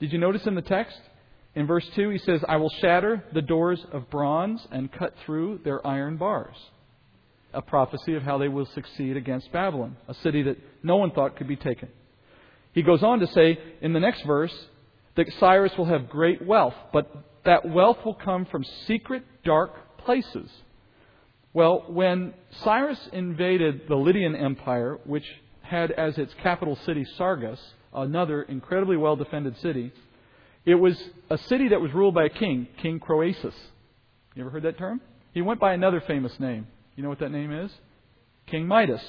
[0.00, 0.98] Did you notice in the text?
[1.54, 5.60] In verse 2, he says, I will shatter the doors of bronze and cut through
[5.64, 6.56] their iron bars.
[7.54, 11.36] A prophecy of how they will succeed against Babylon, a city that no one thought
[11.36, 11.88] could be taken.
[12.72, 14.54] He goes on to say in the next verse
[15.16, 17.10] that Cyrus will have great wealth, but
[17.44, 20.50] that wealth will come from secret, dark places.
[21.54, 25.24] Well, when Cyrus invaded the Lydian Empire, which
[25.62, 27.58] had as its capital city Sardis,
[27.92, 29.92] another incredibly well defended city,
[30.64, 33.54] it was a city that was ruled by a king, King Croesus.
[34.34, 35.00] You ever heard that term?
[35.32, 36.66] He went by another famous name.
[36.98, 37.70] You know what that name is?
[38.48, 39.00] King Midas.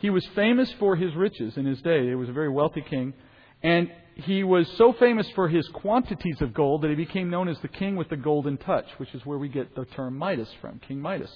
[0.00, 2.06] He was famous for his riches in his day.
[2.06, 3.14] He was a very wealthy king.
[3.62, 7.58] And he was so famous for his quantities of gold that he became known as
[7.60, 10.78] the king with the golden touch, which is where we get the term Midas from,
[10.86, 11.34] King Midas.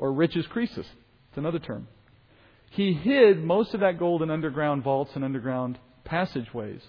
[0.00, 0.78] Or riches Croesus.
[0.78, 1.86] It's another term.
[2.70, 6.82] He hid most of that gold in underground vaults and underground passageways.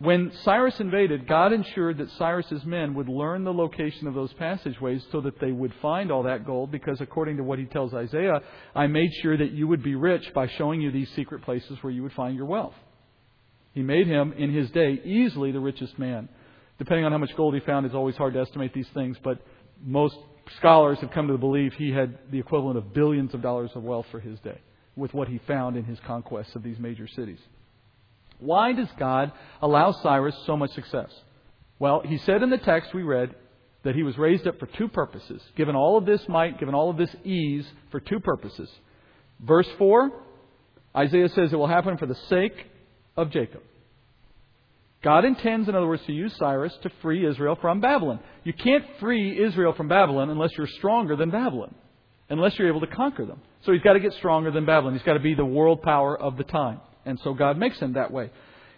[0.00, 5.04] When Cyrus invaded, God ensured that Cyrus's men would learn the location of those passageways
[5.12, 8.40] so that they would find all that gold, because according to what he tells Isaiah,
[8.74, 11.92] I made sure that you would be rich by showing you these secret places where
[11.92, 12.72] you would find your wealth.
[13.74, 16.30] He made him, in his day, easily the richest man.
[16.78, 19.38] Depending on how much gold he found, it's always hard to estimate these things, but
[19.84, 20.16] most
[20.56, 23.82] scholars have come to the belief he had the equivalent of billions of dollars of
[23.82, 24.58] wealth for his day
[24.96, 27.38] with what he found in his conquests of these major cities.
[28.40, 29.32] Why does God
[29.62, 31.10] allow Cyrus so much success?
[31.78, 33.34] Well, he said in the text we read
[33.82, 36.90] that he was raised up for two purposes, given all of this might, given all
[36.90, 38.70] of this ease, for two purposes.
[39.40, 40.10] Verse 4,
[40.96, 42.66] Isaiah says it will happen for the sake
[43.16, 43.62] of Jacob.
[45.02, 48.20] God intends, in other words, to use Cyrus to free Israel from Babylon.
[48.44, 51.74] You can't free Israel from Babylon unless you're stronger than Babylon,
[52.28, 53.40] unless you're able to conquer them.
[53.64, 54.92] So he's got to get stronger than Babylon.
[54.92, 56.80] He's got to be the world power of the time.
[57.04, 58.30] And so God makes him that way.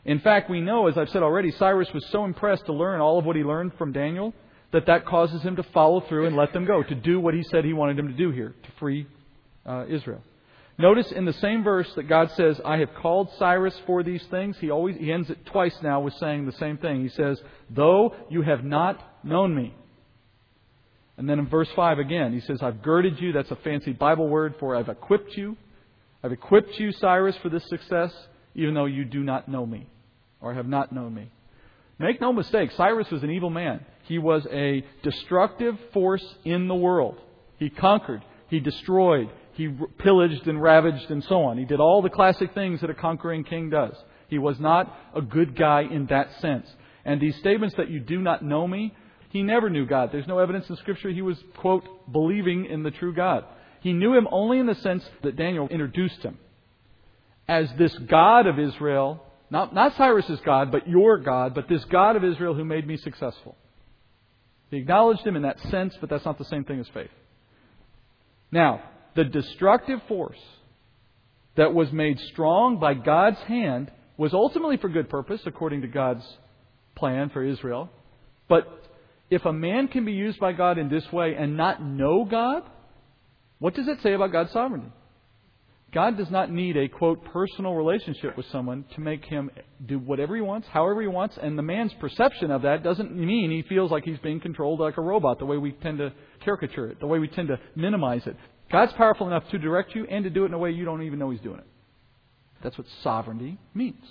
[0.05, 3.19] In fact, we know, as I've said already, Cyrus was so impressed to learn all
[3.19, 4.35] of what he learned from Daniel
[4.73, 7.43] that that causes him to follow through and let them go, to do what he
[7.45, 9.07] said he wanted them to do here, to free
[9.67, 10.23] uh, Israel.
[10.79, 14.57] Notice in the same verse that God says, I have called Cyrus for these things.
[14.59, 17.03] He always he ends it twice now with saying the same thing.
[17.03, 19.75] He says, Though you have not known me.
[21.19, 23.33] And then in verse 5 again, he says, I've girded you.
[23.33, 25.57] That's a fancy Bible word for I've equipped you.
[26.23, 28.13] I've equipped you, Cyrus, for this success,
[28.55, 29.89] even though you do not know me
[30.41, 31.31] or have not known me.
[31.99, 33.85] Make no mistake, Cyrus was an evil man.
[34.05, 37.21] He was a destructive force in the world.
[37.59, 39.69] He conquered, he destroyed, he
[39.99, 41.59] pillaged and ravaged and so on.
[41.59, 43.95] He did all the classic things that a conquering king does.
[44.29, 46.67] He was not a good guy in that sense.
[47.05, 48.95] And these statements that you do not know me,
[49.31, 50.11] he never knew God.
[50.13, 53.45] There's no evidence in Scripture he was, quote, believing in the true God.
[53.83, 56.39] He knew him only in the sense that Daniel introduced him
[57.49, 62.15] as this God of Israel, not, not Cyrus's God, but your God, but this God
[62.15, 63.57] of Israel who made me successful.
[64.71, 67.11] He acknowledged him in that sense, but that's not the same thing as faith.
[68.53, 68.83] Now,
[69.15, 70.39] the destructive force
[71.57, 76.25] that was made strong by God's hand was ultimately for good purpose, according to God's
[76.95, 77.91] plan for Israel.
[78.49, 78.67] But
[79.29, 82.63] if a man can be used by God in this way and not know God,
[83.63, 84.91] what does it say about God's sovereignty?
[85.95, 89.53] God does not need a, quote, personal relationship with someone to make him
[89.87, 93.53] do whatever he wants, however he wants, and the man's perception of that doesn't mean
[93.53, 96.13] he feels like he's being controlled like a robot, the way we tend to
[96.45, 98.35] caricature it, the way we tend to minimize it.
[98.73, 101.05] God's powerful enough to direct you and to do it in a way you don't
[101.05, 101.67] even know he's doing it.
[102.65, 104.03] That's what sovereignty means.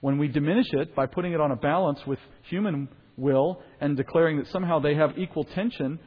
[0.00, 2.18] When we diminish it by putting it on a balance with
[2.50, 6.00] human will and declaring that somehow they have equal tension,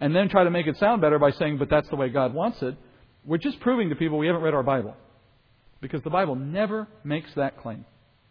[0.00, 2.34] and then try to make it sound better by saying, but that's the way God
[2.34, 2.76] wants it,
[3.24, 4.96] we're just proving to people we haven't read our Bible.
[5.80, 7.84] Because the Bible never makes that claim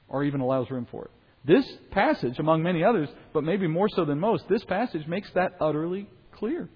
[0.08, 1.12] or even allows room for it.
[1.46, 5.54] This passage, among many others, but maybe more so than most, this passage makes that
[5.62, 6.70] utterly clear.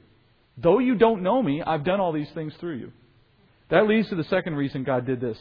[0.57, 2.91] Though you don't know me, I've done all these things through you.
[3.69, 5.37] That leads to the second reason God did this.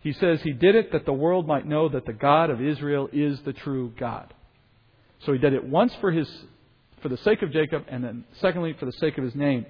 [0.00, 3.08] He says he did it that the world might know that the God of Israel
[3.12, 4.32] is the true God.
[5.24, 6.28] So he did it once for his
[7.02, 9.66] for the sake of Jacob and then secondly for the sake of his name.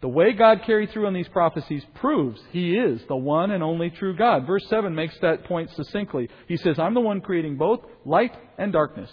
[0.00, 3.90] The way God carried through on these prophecies proves He is the one and only
[3.90, 4.46] true God.
[4.46, 6.28] Verse 7 makes that point succinctly.
[6.46, 9.10] He says, I'm the one creating both light and darkness,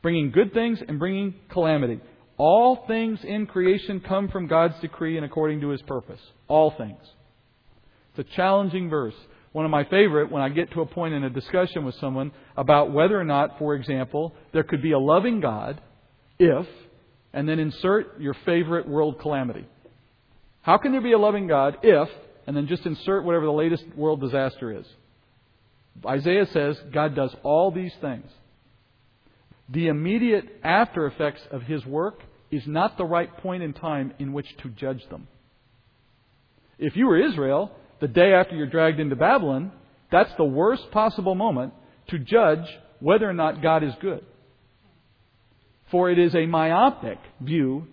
[0.00, 2.00] bringing good things and bringing calamity.
[2.38, 6.20] All things in creation come from God's decree and according to His purpose.
[6.48, 7.00] All things.
[8.16, 9.14] It's a challenging verse.
[9.52, 12.32] One of my favorite when I get to a point in a discussion with someone
[12.56, 15.82] about whether or not, for example, there could be a loving God
[16.40, 16.66] if,
[17.32, 19.66] and then insert your favorite world calamity.
[20.62, 22.08] How can there be a loving God if,
[22.46, 24.86] and then just insert whatever the latest world disaster is?
[26.04, 28.26] Isaiah says God does all these things.
[29.68, 34.32] The immediate after effects of his work is not the right point in time in
[34.32, 35.28] which to judge them.
[36.78, 37.70] If you were Israel,
[38.00, 39.70] the day after you're dragged into Babylon,
[40.10, 41.74] that's the worst possible moment
[42.08, 42.64] to judge
[42.98, 44.24] whether or not God is good.
[45.90, 47.86] For it is a myopic view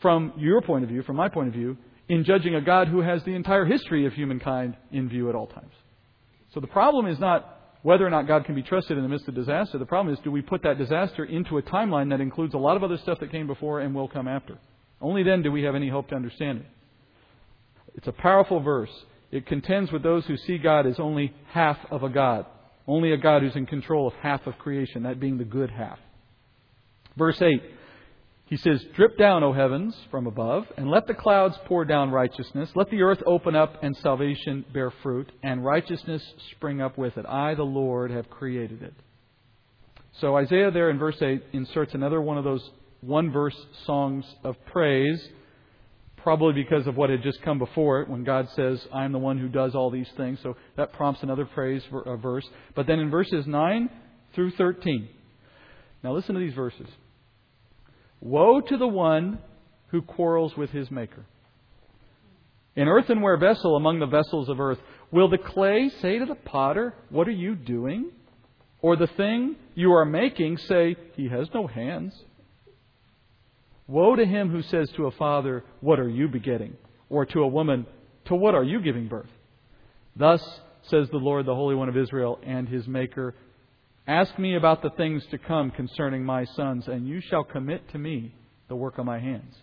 [0.00, 1.76] from your point of view, from my point of view,
[2.08, 5.46] in judging a God who has the entire history of humankind in view at all
[5.46, 5.72] times.
[6.54, 9.28] So the problem is not whether or not God can be trusted in the midst
[9.28, 9.78] of disaster.
[9.78, 12.76] The problem is do we put that disaster into a timeline that includes a lot
[12.76, 14.58] of other stuff that came before and will come after?
[15.00, 16.66] Only then do we have any hope to understand it.
[17.94, 18.90] It's a powerful verse.
[19.30, 22.46] It contends with those who see God as only half of a God,
[22.86, 25.98] only a God who's in control of half of creation, that being the good half.
[27.20, 27.62] Verse 8
[28.50, 32.68] he says, Drip down, O heavens, from above, and let the clouds pour down righteousness.
[32.74, 37.24] Let the earth open up and salvation bear fruit, and righteousness spring up with it.
[37.26, 38.94] I, the Lord, have created it.
[40.20, 42.68] So Isaiah there in verse 8 inserts another one of those
[43.02, 43.56] one verse
[43.86, 45.28] songs of praise,
[46.16, 49.18] probably because of what had just come before it when God says, I am the
[49.18, 50.40] one who does all these things.
[50.42, 51.84] So that prompts another praise
[52.20, 52.48] verse.
[52.74, 53.88] But then in verses 9
[54.34, 55.08] through 13,
[56.02, 56.88] now listen to these verses.
[58.20, 59.38] Woe to the one
[59.88, 61.24] who quarrels with his maker.
[62.76, 64.78] An earthenware vessel among the vessels of earth.
[65.10, 68.10] Will the clay say to the potter, What are you doing?
[68.82, 72.14] Or the thing you are making say, He has no hands?
[73.86, 76.76] Woe to him who says to a father, What are you begetting?
[77.08, 77.86] Or to a woman,
[78.26, 79.30] To what are you giving birth?
[80.14, 80.42] Thus
[80.82, 83.34] says the Lord, the Holy One of Israel, and his Maker,
[84.10, 87.98] Ask me about the things to come concerning my sons, and you shall commit to
[87.98, 88.34] me
[88.66, 89.54] the work of my hands.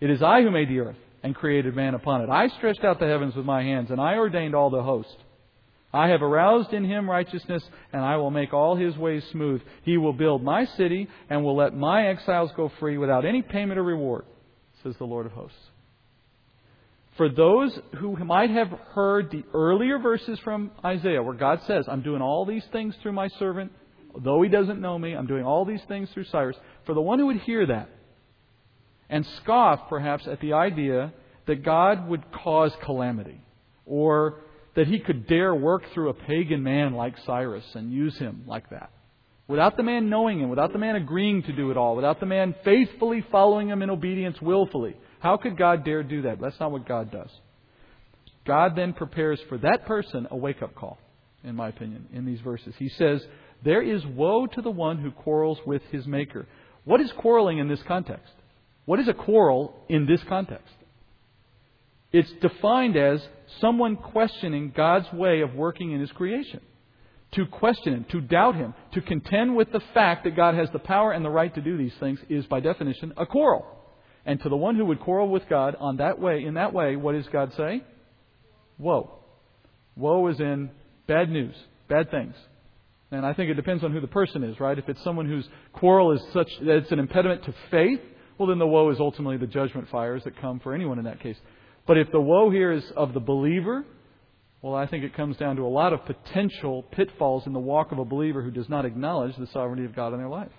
[0.00, 2.30] It is I who made the earth and created man upon it.
[2.30, 5.14] I stretched out the heavens with my hands, and I ordained all the host.
[5.92, 7.62] I have aroused in him righteousness,
[7.92, 9.60] and I will make all his ways smooth.
[9.82, 13.78] He will build my city, and will let my exiles go free without any payment
[13.78, 14.24] or reward,
[14.82, 15.58] says the Lord of hosts.
[17.18, 22.00] For those who might have heard the earlier verses from Isaiah, where God says, I'm
[22.00, 23.70] doing all these things through my servant
[24.16, 26.56] Though he doesn't know me, I'm doing all these things through Cyrus.
[26.86, 27.88] For the one who would hear that
[29.08, 31.12] and scoff, perhaps, at the idea
[31.46, 33.40] that God would cause calamity
[33.84, 34.40] or
[34.74, 38.70] that he could dare work through a pagan man like Cyrus and use him like
[38.70, 38.90] that.
[39.52, 42.26] without the man knowing him, without the man agreeing to do it all, without the
[42.26, 44.96] man faithfully following him in obedience willfully.
[45.20, 46.40] How could God dare do that?
[46.40, 47.30] That's not what God does.
[48.46, 50.98] God then prepares for that person a wake up call,
[51.44, 52.74] in my opinion, in these verses.
[52.78, 53.24] He says,
[53.64, 56.46] There is woe to the one who quarrels with his maker.
[56.84, 58.32] What is quarreling in this context?
[58.84, 60.74] What is a quarrel in this context?
[62.12, 63.26] It's defined as
[63.60, 66.60] someone questioning God's way of working in His creation.
[67.34, 70.78] To question Him, to doubt Him, to contend with the fact that God has the
[70.78, 73.64] power and the right to do these things is, by definition, a quarrel.
[74.26, 76.96] And to the one who would quarrel with God on that way, in that way,
[76.96, 77.82] what does God say?
[78.78, 79.18] Woe.
[79.96, 80.70] Woe is in
[81.06, 81.54] bad news,
[81.88, 82.34] bad things.
[83.12, 84.78] And I think it depends on who the person is, right?
[84.78, 88.00] If it's someone whose quarrel is such that it's an impediment to faith,
[88.38, 91.20] well, then the woe is ultimately the judgment fires that come for anyone in that
[91.20, 91.36] case.
[91.86, 93.84] But if the woe here is of the believer,
[94.62, 97.92] well, I think it comes down to a lot of potential pitfalls in the walk
[97.92, 100.52] of a believer who does not acknowledge the sovereignty of God in their life.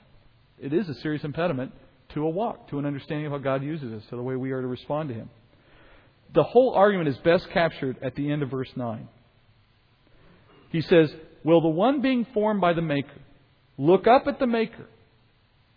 [0.60, 1.72] It is a serious impediment
[2.10, 4.52] to a walk, to an understanding of how God uses us, to the way we
[4.52, 5.30] are to respond to Him.
[6.36, 9.08] The whole argument is best captured at the end of verse 9.
[10.70, 11.14] He says,
[11.44, 13.22] Will the one being formed by the Maker
[13.78, 14.86] look up at the Maker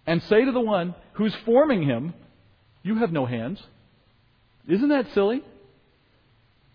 [0.07, 2.14] and say to the one who's forming him,
[2.83, 3.62] You have no hands?
[4.69, 5.43] Isn't that silly?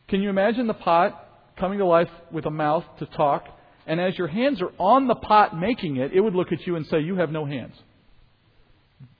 [0.07, 1.27] Can you imagine the pot
[1.57, 3.45] coming to life with a mouth to talk,
[3.85, 6.75] and as your hands are on the pot making it, it would look at you
[6.75, 7.75] and say, You have no hands?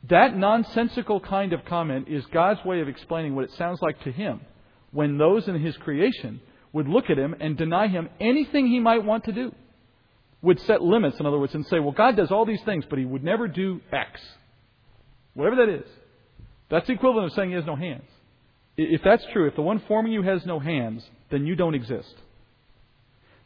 [0.09, 4.11] That nonsensical kind of comment is God's way of explaining what it sounds like to
[4.11, 4.41] Him
[4.91, 6.41] when those in His creation
[6.74, 9.53] would look at Him and deny Him anything He might want to do.
[10.43, 12.97] Would set limits, in other words, and say, Well, God does all these things, but
[12.97, 14.19] He would never do X.
[15.33, 15.87] Whatever that is.
[16.69, 18.03] That's the equivalent of saying He has no hands.
[18.77, 22.13] If that's true, if the one forming you has no hands, then you don't exist.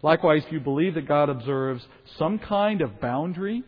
[0.01, 1.85] Likewise, if you believe that God observes
[2.17, 3.63] some kind of boundary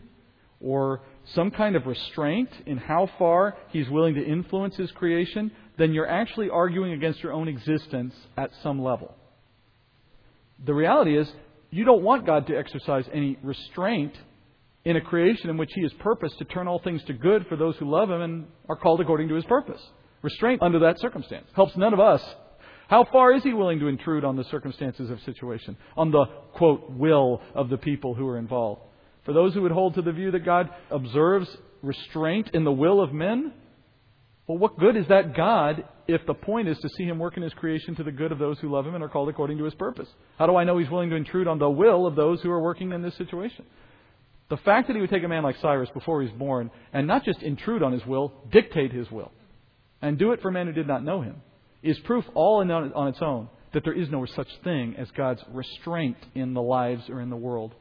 [0.60, 1.00] or
[1.34, 6.08] some kind of restraint in how far He's willing to influence His creation, then you're
[6.08, 9.14] actually arguing against your own existence at some level.
[10.64, 11.30] The reality is,
[11.70, 14.14] you don't want God to exercise any restraint
[14.84, 17.56] in a creation in which He has purposed to turn all things to good for
[17.56, 19.80] those who love Him and are called according to His purpose
[20.22, 21.46] restraint under that circumstance.
[21.54, 22.22] Helps none of us.
[22.88, 26.90] How far is he willing to intrude on the circumstances of situation, on the quote
[26.90, 28.82] will of the people who are involved?
[29.24, 33.02] For those who would hold to the view that God observes restraint in the will
[33.02, 33.52] of men,
[34.48, 37.42] well, what good is that God if the point is to see him work in
[37.42, 39.64] his creation to the good of those who love him and are called according to
[39.64, 40.08] his purpose?
[40.38, 42.60] How do I know he's willing to intrude on the will of those who are
[42.60, 43.66] working in this situation?
[44.48, 47.06] The fact that he would take a man like Cyrus before he was born and
[47.06, 49.30] not just intrude on his will, dictate his will
[50.00, 51.42] and do it for men who did not know him,
[51.82, 56.16] is proof all on its own that there is no such thing as God's restraint
[56.34, 57.74] in the lives or in the world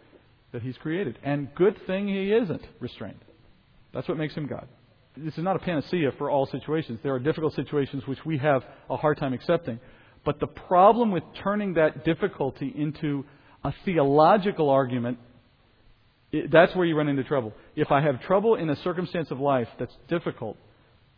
[0.52, 1.18] that He's created.
[1.24, 3.20] And good thing He isn't restrained.
[3.94, 4.68] That's what makes Him God.
[5.20, 7.00] This is not a panacea for all situations.
[7.04, 9.80] There are difficult situations which we have a hard time accepting.
[10.24, 13.26] But the problem with turning that difficulty into
[13.64, 15.20] a theological argument,
[16.52, 17.54] that's where you run into trouble.
[17.76, 20.58] If I have trouble in a circumstance of life that's difficult,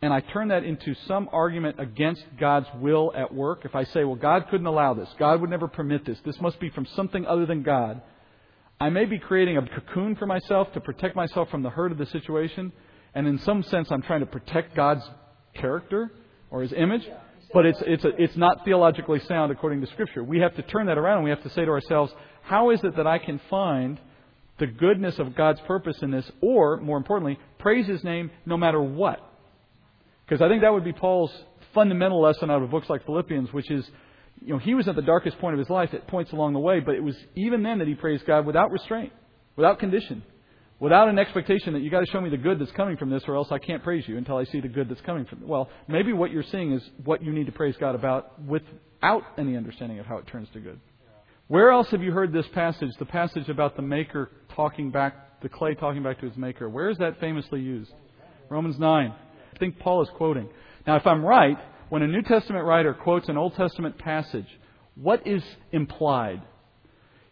[0.02, 4.04] and I turn that into some argument against God's will at work, if I say,
[4.04, 7.26] well, God couldn't allow this, God would never permit this, this must be from something
[7.26, 8.00] other than God,
[8.80, 11.98] I may be creating a cocoon for myself to protect myself from the hurt of
[11.98, 12.72] the situation,
[13.14, 15.08] and in some sense, I'm trying to protect God's
[15.54, 16.12] character
[16.50, 17.08] or His image,
[17.52, 20.22] but it's, it's, a, it's not theologically sound according to Scripture.
[20.22, 22.82] We have to turn that around and we have to say to ourselves, how is
[22.84, 23.98] it that I can find
[24.58, 28.80] the goodness of God's purpose in this, or, more importantly, praise His name no matter
[28.80, 29.20] what?
[30.24, 31.32] Because I think that would be Paul's
[31.74, 33.88] fundamental lesson out of books like Philippians, which is,
[34.44, 36.60] you know, he was at the darkest point of his life at points along the
[36.60, 39.12] way, but it was even then that he praised God without restraint,
[39.56, 40.22] without condition,
[40.80, 43.22] without an expectation that you got to show me the good that's coming from this,
[43.28, 45.46] or else I can't praise you until I see the good that's coming from it.
[45.46, 49.56] Well, maybe what you're seeing is what you need to praise God about without any
[49.56, 50.80] understanding of how it turns to good.
[51.46, 55.48] Where else have you heard this passage, the passage about the maker talking back, the
[55.48, 56.68] clay talking back to his maker?
[56.68, 57.92] Where is that famously used?
[58.48, 59.14] Romans 9
[59.54, 60.48] I think Paul is quoting.
[60.86, 61.58] Now, if I'm right,
[61.90, 64.46] when a New Testament writer quotes an Old Testament passage,
[64.94, 66.40] what is implied?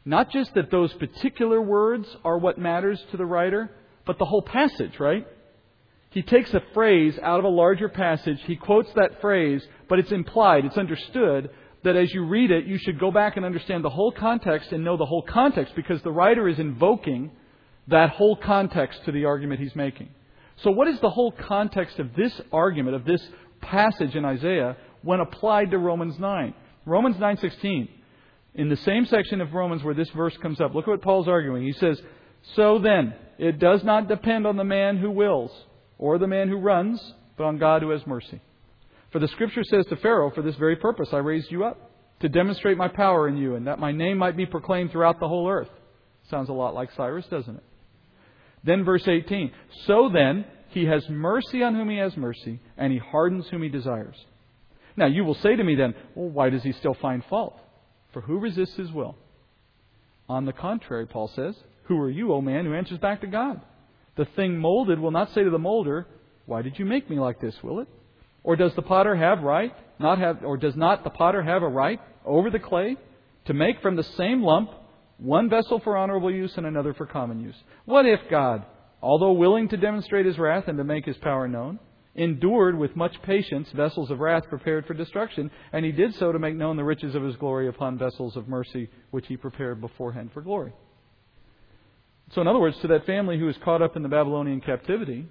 [0.08, 3.70] Not just that those particular words are what matters to the writer,
[4.06, 5.26] but the whole passage, right?
[6.08, 10.10] He takes a phrase out of a larger passage, he quotes that phrase, but it's
[10.10, 11.50] implied, it's understood
[11.84, 14.82] that as you read it, you should go back and understand the whole context and
[14.82, 17.30] know the whole context because the writer is invoking
[17.88, 20.08] that whole context to the argument he's making.
[20.62, 23.22] So, what is the whole context of this argument, of this
[23.60, 26.54] passage in Isaiah, when applied to Romans 9?
[26.86, 27.88] Romans 9:16.
[28.58, 31.28] In the same section of Romans where this verse comes up, look at what Paul's
[31.28, 31.62] arguing.
[31.62, 32.02] He says,
[32.54, 35.52] "So then, it does not depend on the man who wills
[35.96, 38.40] or the man who runs, but on God who has mercy.
[39.10, 41.90] For the scripture says to Pharaoh, For this very purpose I raised you up,
[42.20, 45.28] to demonstrate my power in you, and that my name might be proclaimed throughout the
[45.28, 45.70] whole earth.
[46.28, 47.62] Sounds a lot like Cyrus, doesn't it?
[48.64, 49.52] Then verse 18.
[49.86, 53.68] So then, he has mercy on whom he has mercy, and he hardens whom he
[53.68, 54.16] desires.
[54.96, 57.56] Now, you will say to me then, well, why does he still find fault?
[58.12, 59.16] For who resists his will?
[60.28, 61.54] On the contrary, Paul says,
[61.84, 63.60] Who are you, O man, who answers back to God?
[64.16, 66.06] The thing molded will not say to the molder,
[66.46, 67.88] Why did you make me like this, will it?
[68.42, 71.68] Or does the potter have right, not have, or does not the potter have a
[71.68, 72.96] right over the clay
[73.46, 74.70] to make from the same lump
[75.18, 77.56] one vessel for honorable use and another for common use?
[77.84, 78.64] What if God,
[79.02, 81.78] although willing to demonstrate his wrath and to make his power known,
[82.18, 86.38] endured with much patience vessels of wrath prepared for destruction, and he did so to
[86.38, 90.30] make known the riches of his glory upon vessels of mercy which he prepared beforehand
[90.34, 90.72] for glory.
[92.32, 95.26] So, in other words, to that family who was caught up in the Babylonian captivity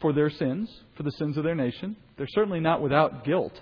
[0.00, 3.52] for their sins, for the sins of their nation, they're certainly not without guilt.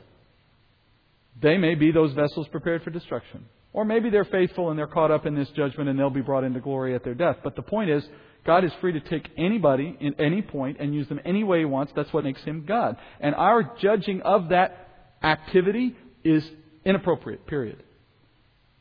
[1.42, 3.44] They may be those vessels prepared for destruction.
[3.76, 6.44] Or maybe they're faithful and they're caught up in this judgment and they'll be brought
[6.44, 7.36] into glory at their death.
[7.44, 8.02] But the point is,
[8.46, 11.64] God is free to take anybody in any point and use them any way He
[11.66, 11.92] wants.
[11.94, 12.96] That's what makes Him God.
[13.20, 16.42] And our judging of that activity is
[16.86, 17.82] inappropriate, period.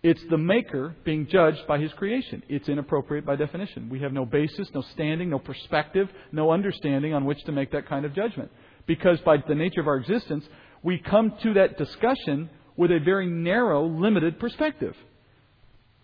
[0.01, 2.41] It's the Maker being judged by His creation.
[2.47, 3.89] It's inappropriate by definition.
[3.89, 7.89] We have no basis, no standing, no perspective, no understanding on which to make that
[7.89, 8.49] kind of judgment.
[8.87, 10.45] Because by the nature of our existence,
[10.83, 14.95] we come to that discussion with a very narrow, limited perspective.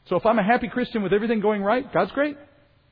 [0.08, 2.38] So if I'm a happy Christian with everything going right, God's great.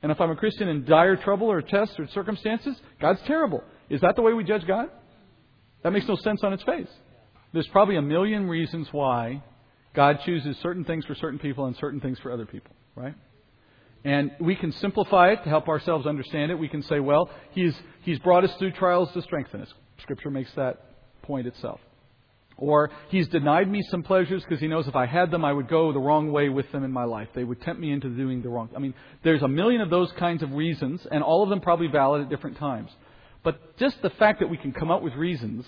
[0.02, 3.64] And if I'm a Christian in dire trouble or tests or circumstances, God's terrible.
[3.90, 4.90] Is that the way we judge God?
[5.84, 6.90] That makes no sense on its face.
[7.54, 9.44] There's probably a million reasons why
[9.96, 13.16] God chooses certain things for certain people and certain things for other people, right?
[14.06, 16.56] And we can simplify it to help ourselves understand it.
[16.56, 19.74] We can say, well, He's, he's brought us through trials to strengthen us.
[20.02, 20.78] Scripture makes that
[21.24, 21.80] point itself.
[22.60, 25.70] Or he's denied me some pleasures because he knows if I had them, I would
[25.70, 27.30] go the wrong way with them in my life.
[27.34, 28.70] They would tempt me into doing the wrong.
[28.76, 28.94] I mean,
[29.24, 32.30] there's a million of those kinds of reasons, and all of them probably valid at
[32.30, 32.92] different times.
[33.44, 35.66] But just the fact that we can come up with reasons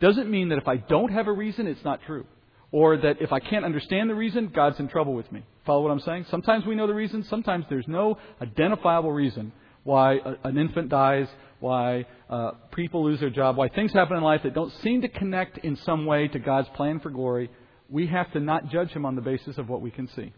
[0.00, 2.24] doesn't mean that if I don't have a reason, it's not true.
[2.70, 5.42] Or that if I can't understand the reason, God's in trouble with me.
[5.66, 6.26] Follow what I'm saying?
[6.30, 9.52] Sometimes we know the reason, sometimes there's no identifiable reason
[9.84, 11.26] why an infant dies,
[11.62, 15.08] why uh, people lose their job, why things happen in life that don't seem to
[15.08, 17.50] connect in some way to God's plan for glory,
[17.88, 20.32] we have to not judge him on the basis of what we can see.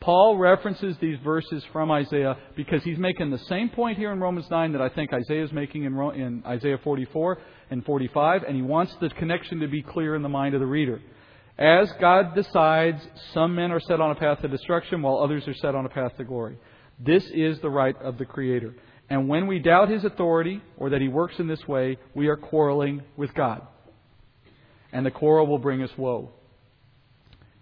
[0.00, 4.46] Paul references these verses from Isaiah because he's making the same point here in Romans
[4.50, 7.38] 9 that I think Isaiah is making in, in Isaiah 44
[7.70, 10.66] and 45, and he wants the connection to be clear in the mind of the
[10.66, 11.00] reader.
[11.56, 13.00] As God decides,
[13.32, 15.88] some men are set on a path to destruction while others are set on a
[15.88, 16.58] path to glory.
[16.98, 18.74] This is the right of the Creator.
[19.12, 22.36] And when we doubt His authority or that He works in this way, we are
[22.36, 23.60] quarreling with God.
[24.90, 26.30] And the quarrel will bring us woe.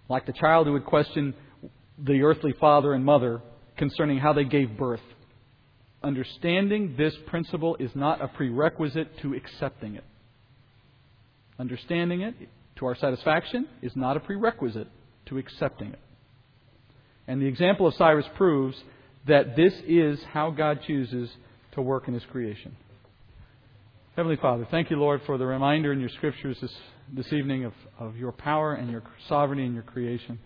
[0.09, 1.35] Like the child who would question
[1.99, 3.43] the earthly father and mother
[3.77, 5.01] concerning how they gave birth.
[6.05, 10.05] Understanding this principle is not a prerequisite to accepting it.
[11.59, 12.37] Understanding it
[12.77, 14.87] to our satisfaction is not a prerequisite
[15.27, 16.01] to accepting it.
[17.27, 18.77] And the example of Cyrus proves
[19.27, 21.31] that this is how God chooses
[21.73, 22.77] to work in His creation.
[24.17, 26.75] Heavenly Father, thank you, Lord, for the reminder in your scriptures this,
[27.13, 30.39] this evening of, of your power and your sovereignty and your creation.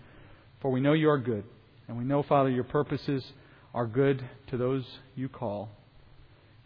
[0.61, 1.45] For we know you are good.
[1.89, 3.25] And we know, Father, your purposes
[3.73, 5.71] are good to those you call.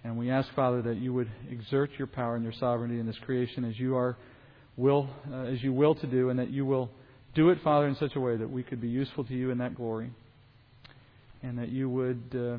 [0.05, 3.19] And we ask, Father, that you would exert your power and your sovereignty in this
[3.25, 4.17] creation as you are
[4.77, 6.89] will uh, as you will to do, and that you will
[7.35, 9.59] do it, Father, in such a way that we could be useful to you in
[9.59, 10.11] that glory
[11.43, 12.57] and that you would uh,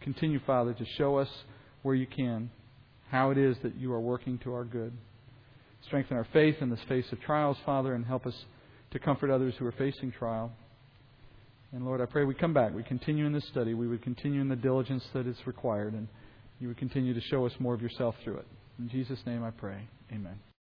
[0.00, 1.28] continue, Father, to show us
[1.82, 2.50] where you can
[3.12, 4.90] how it is that you are working to our good.
[5.86, 8.34] Strengthen our faith in the face of trials, Father, and help us
[8.90, 10.50] to comfort others who are facing trial.
[11.72, 12.74] And Lord, I pray we come back.
[12.74, 13.74] We continue in this study.
[13.74, 16.08] We would continue in the diligence that is required, and
[16.58, 18.46] you would continue to show us more of yourself through it.
[18.78, 19.88] In Jesus' name I pray.
[20.10, 20.42] Amen.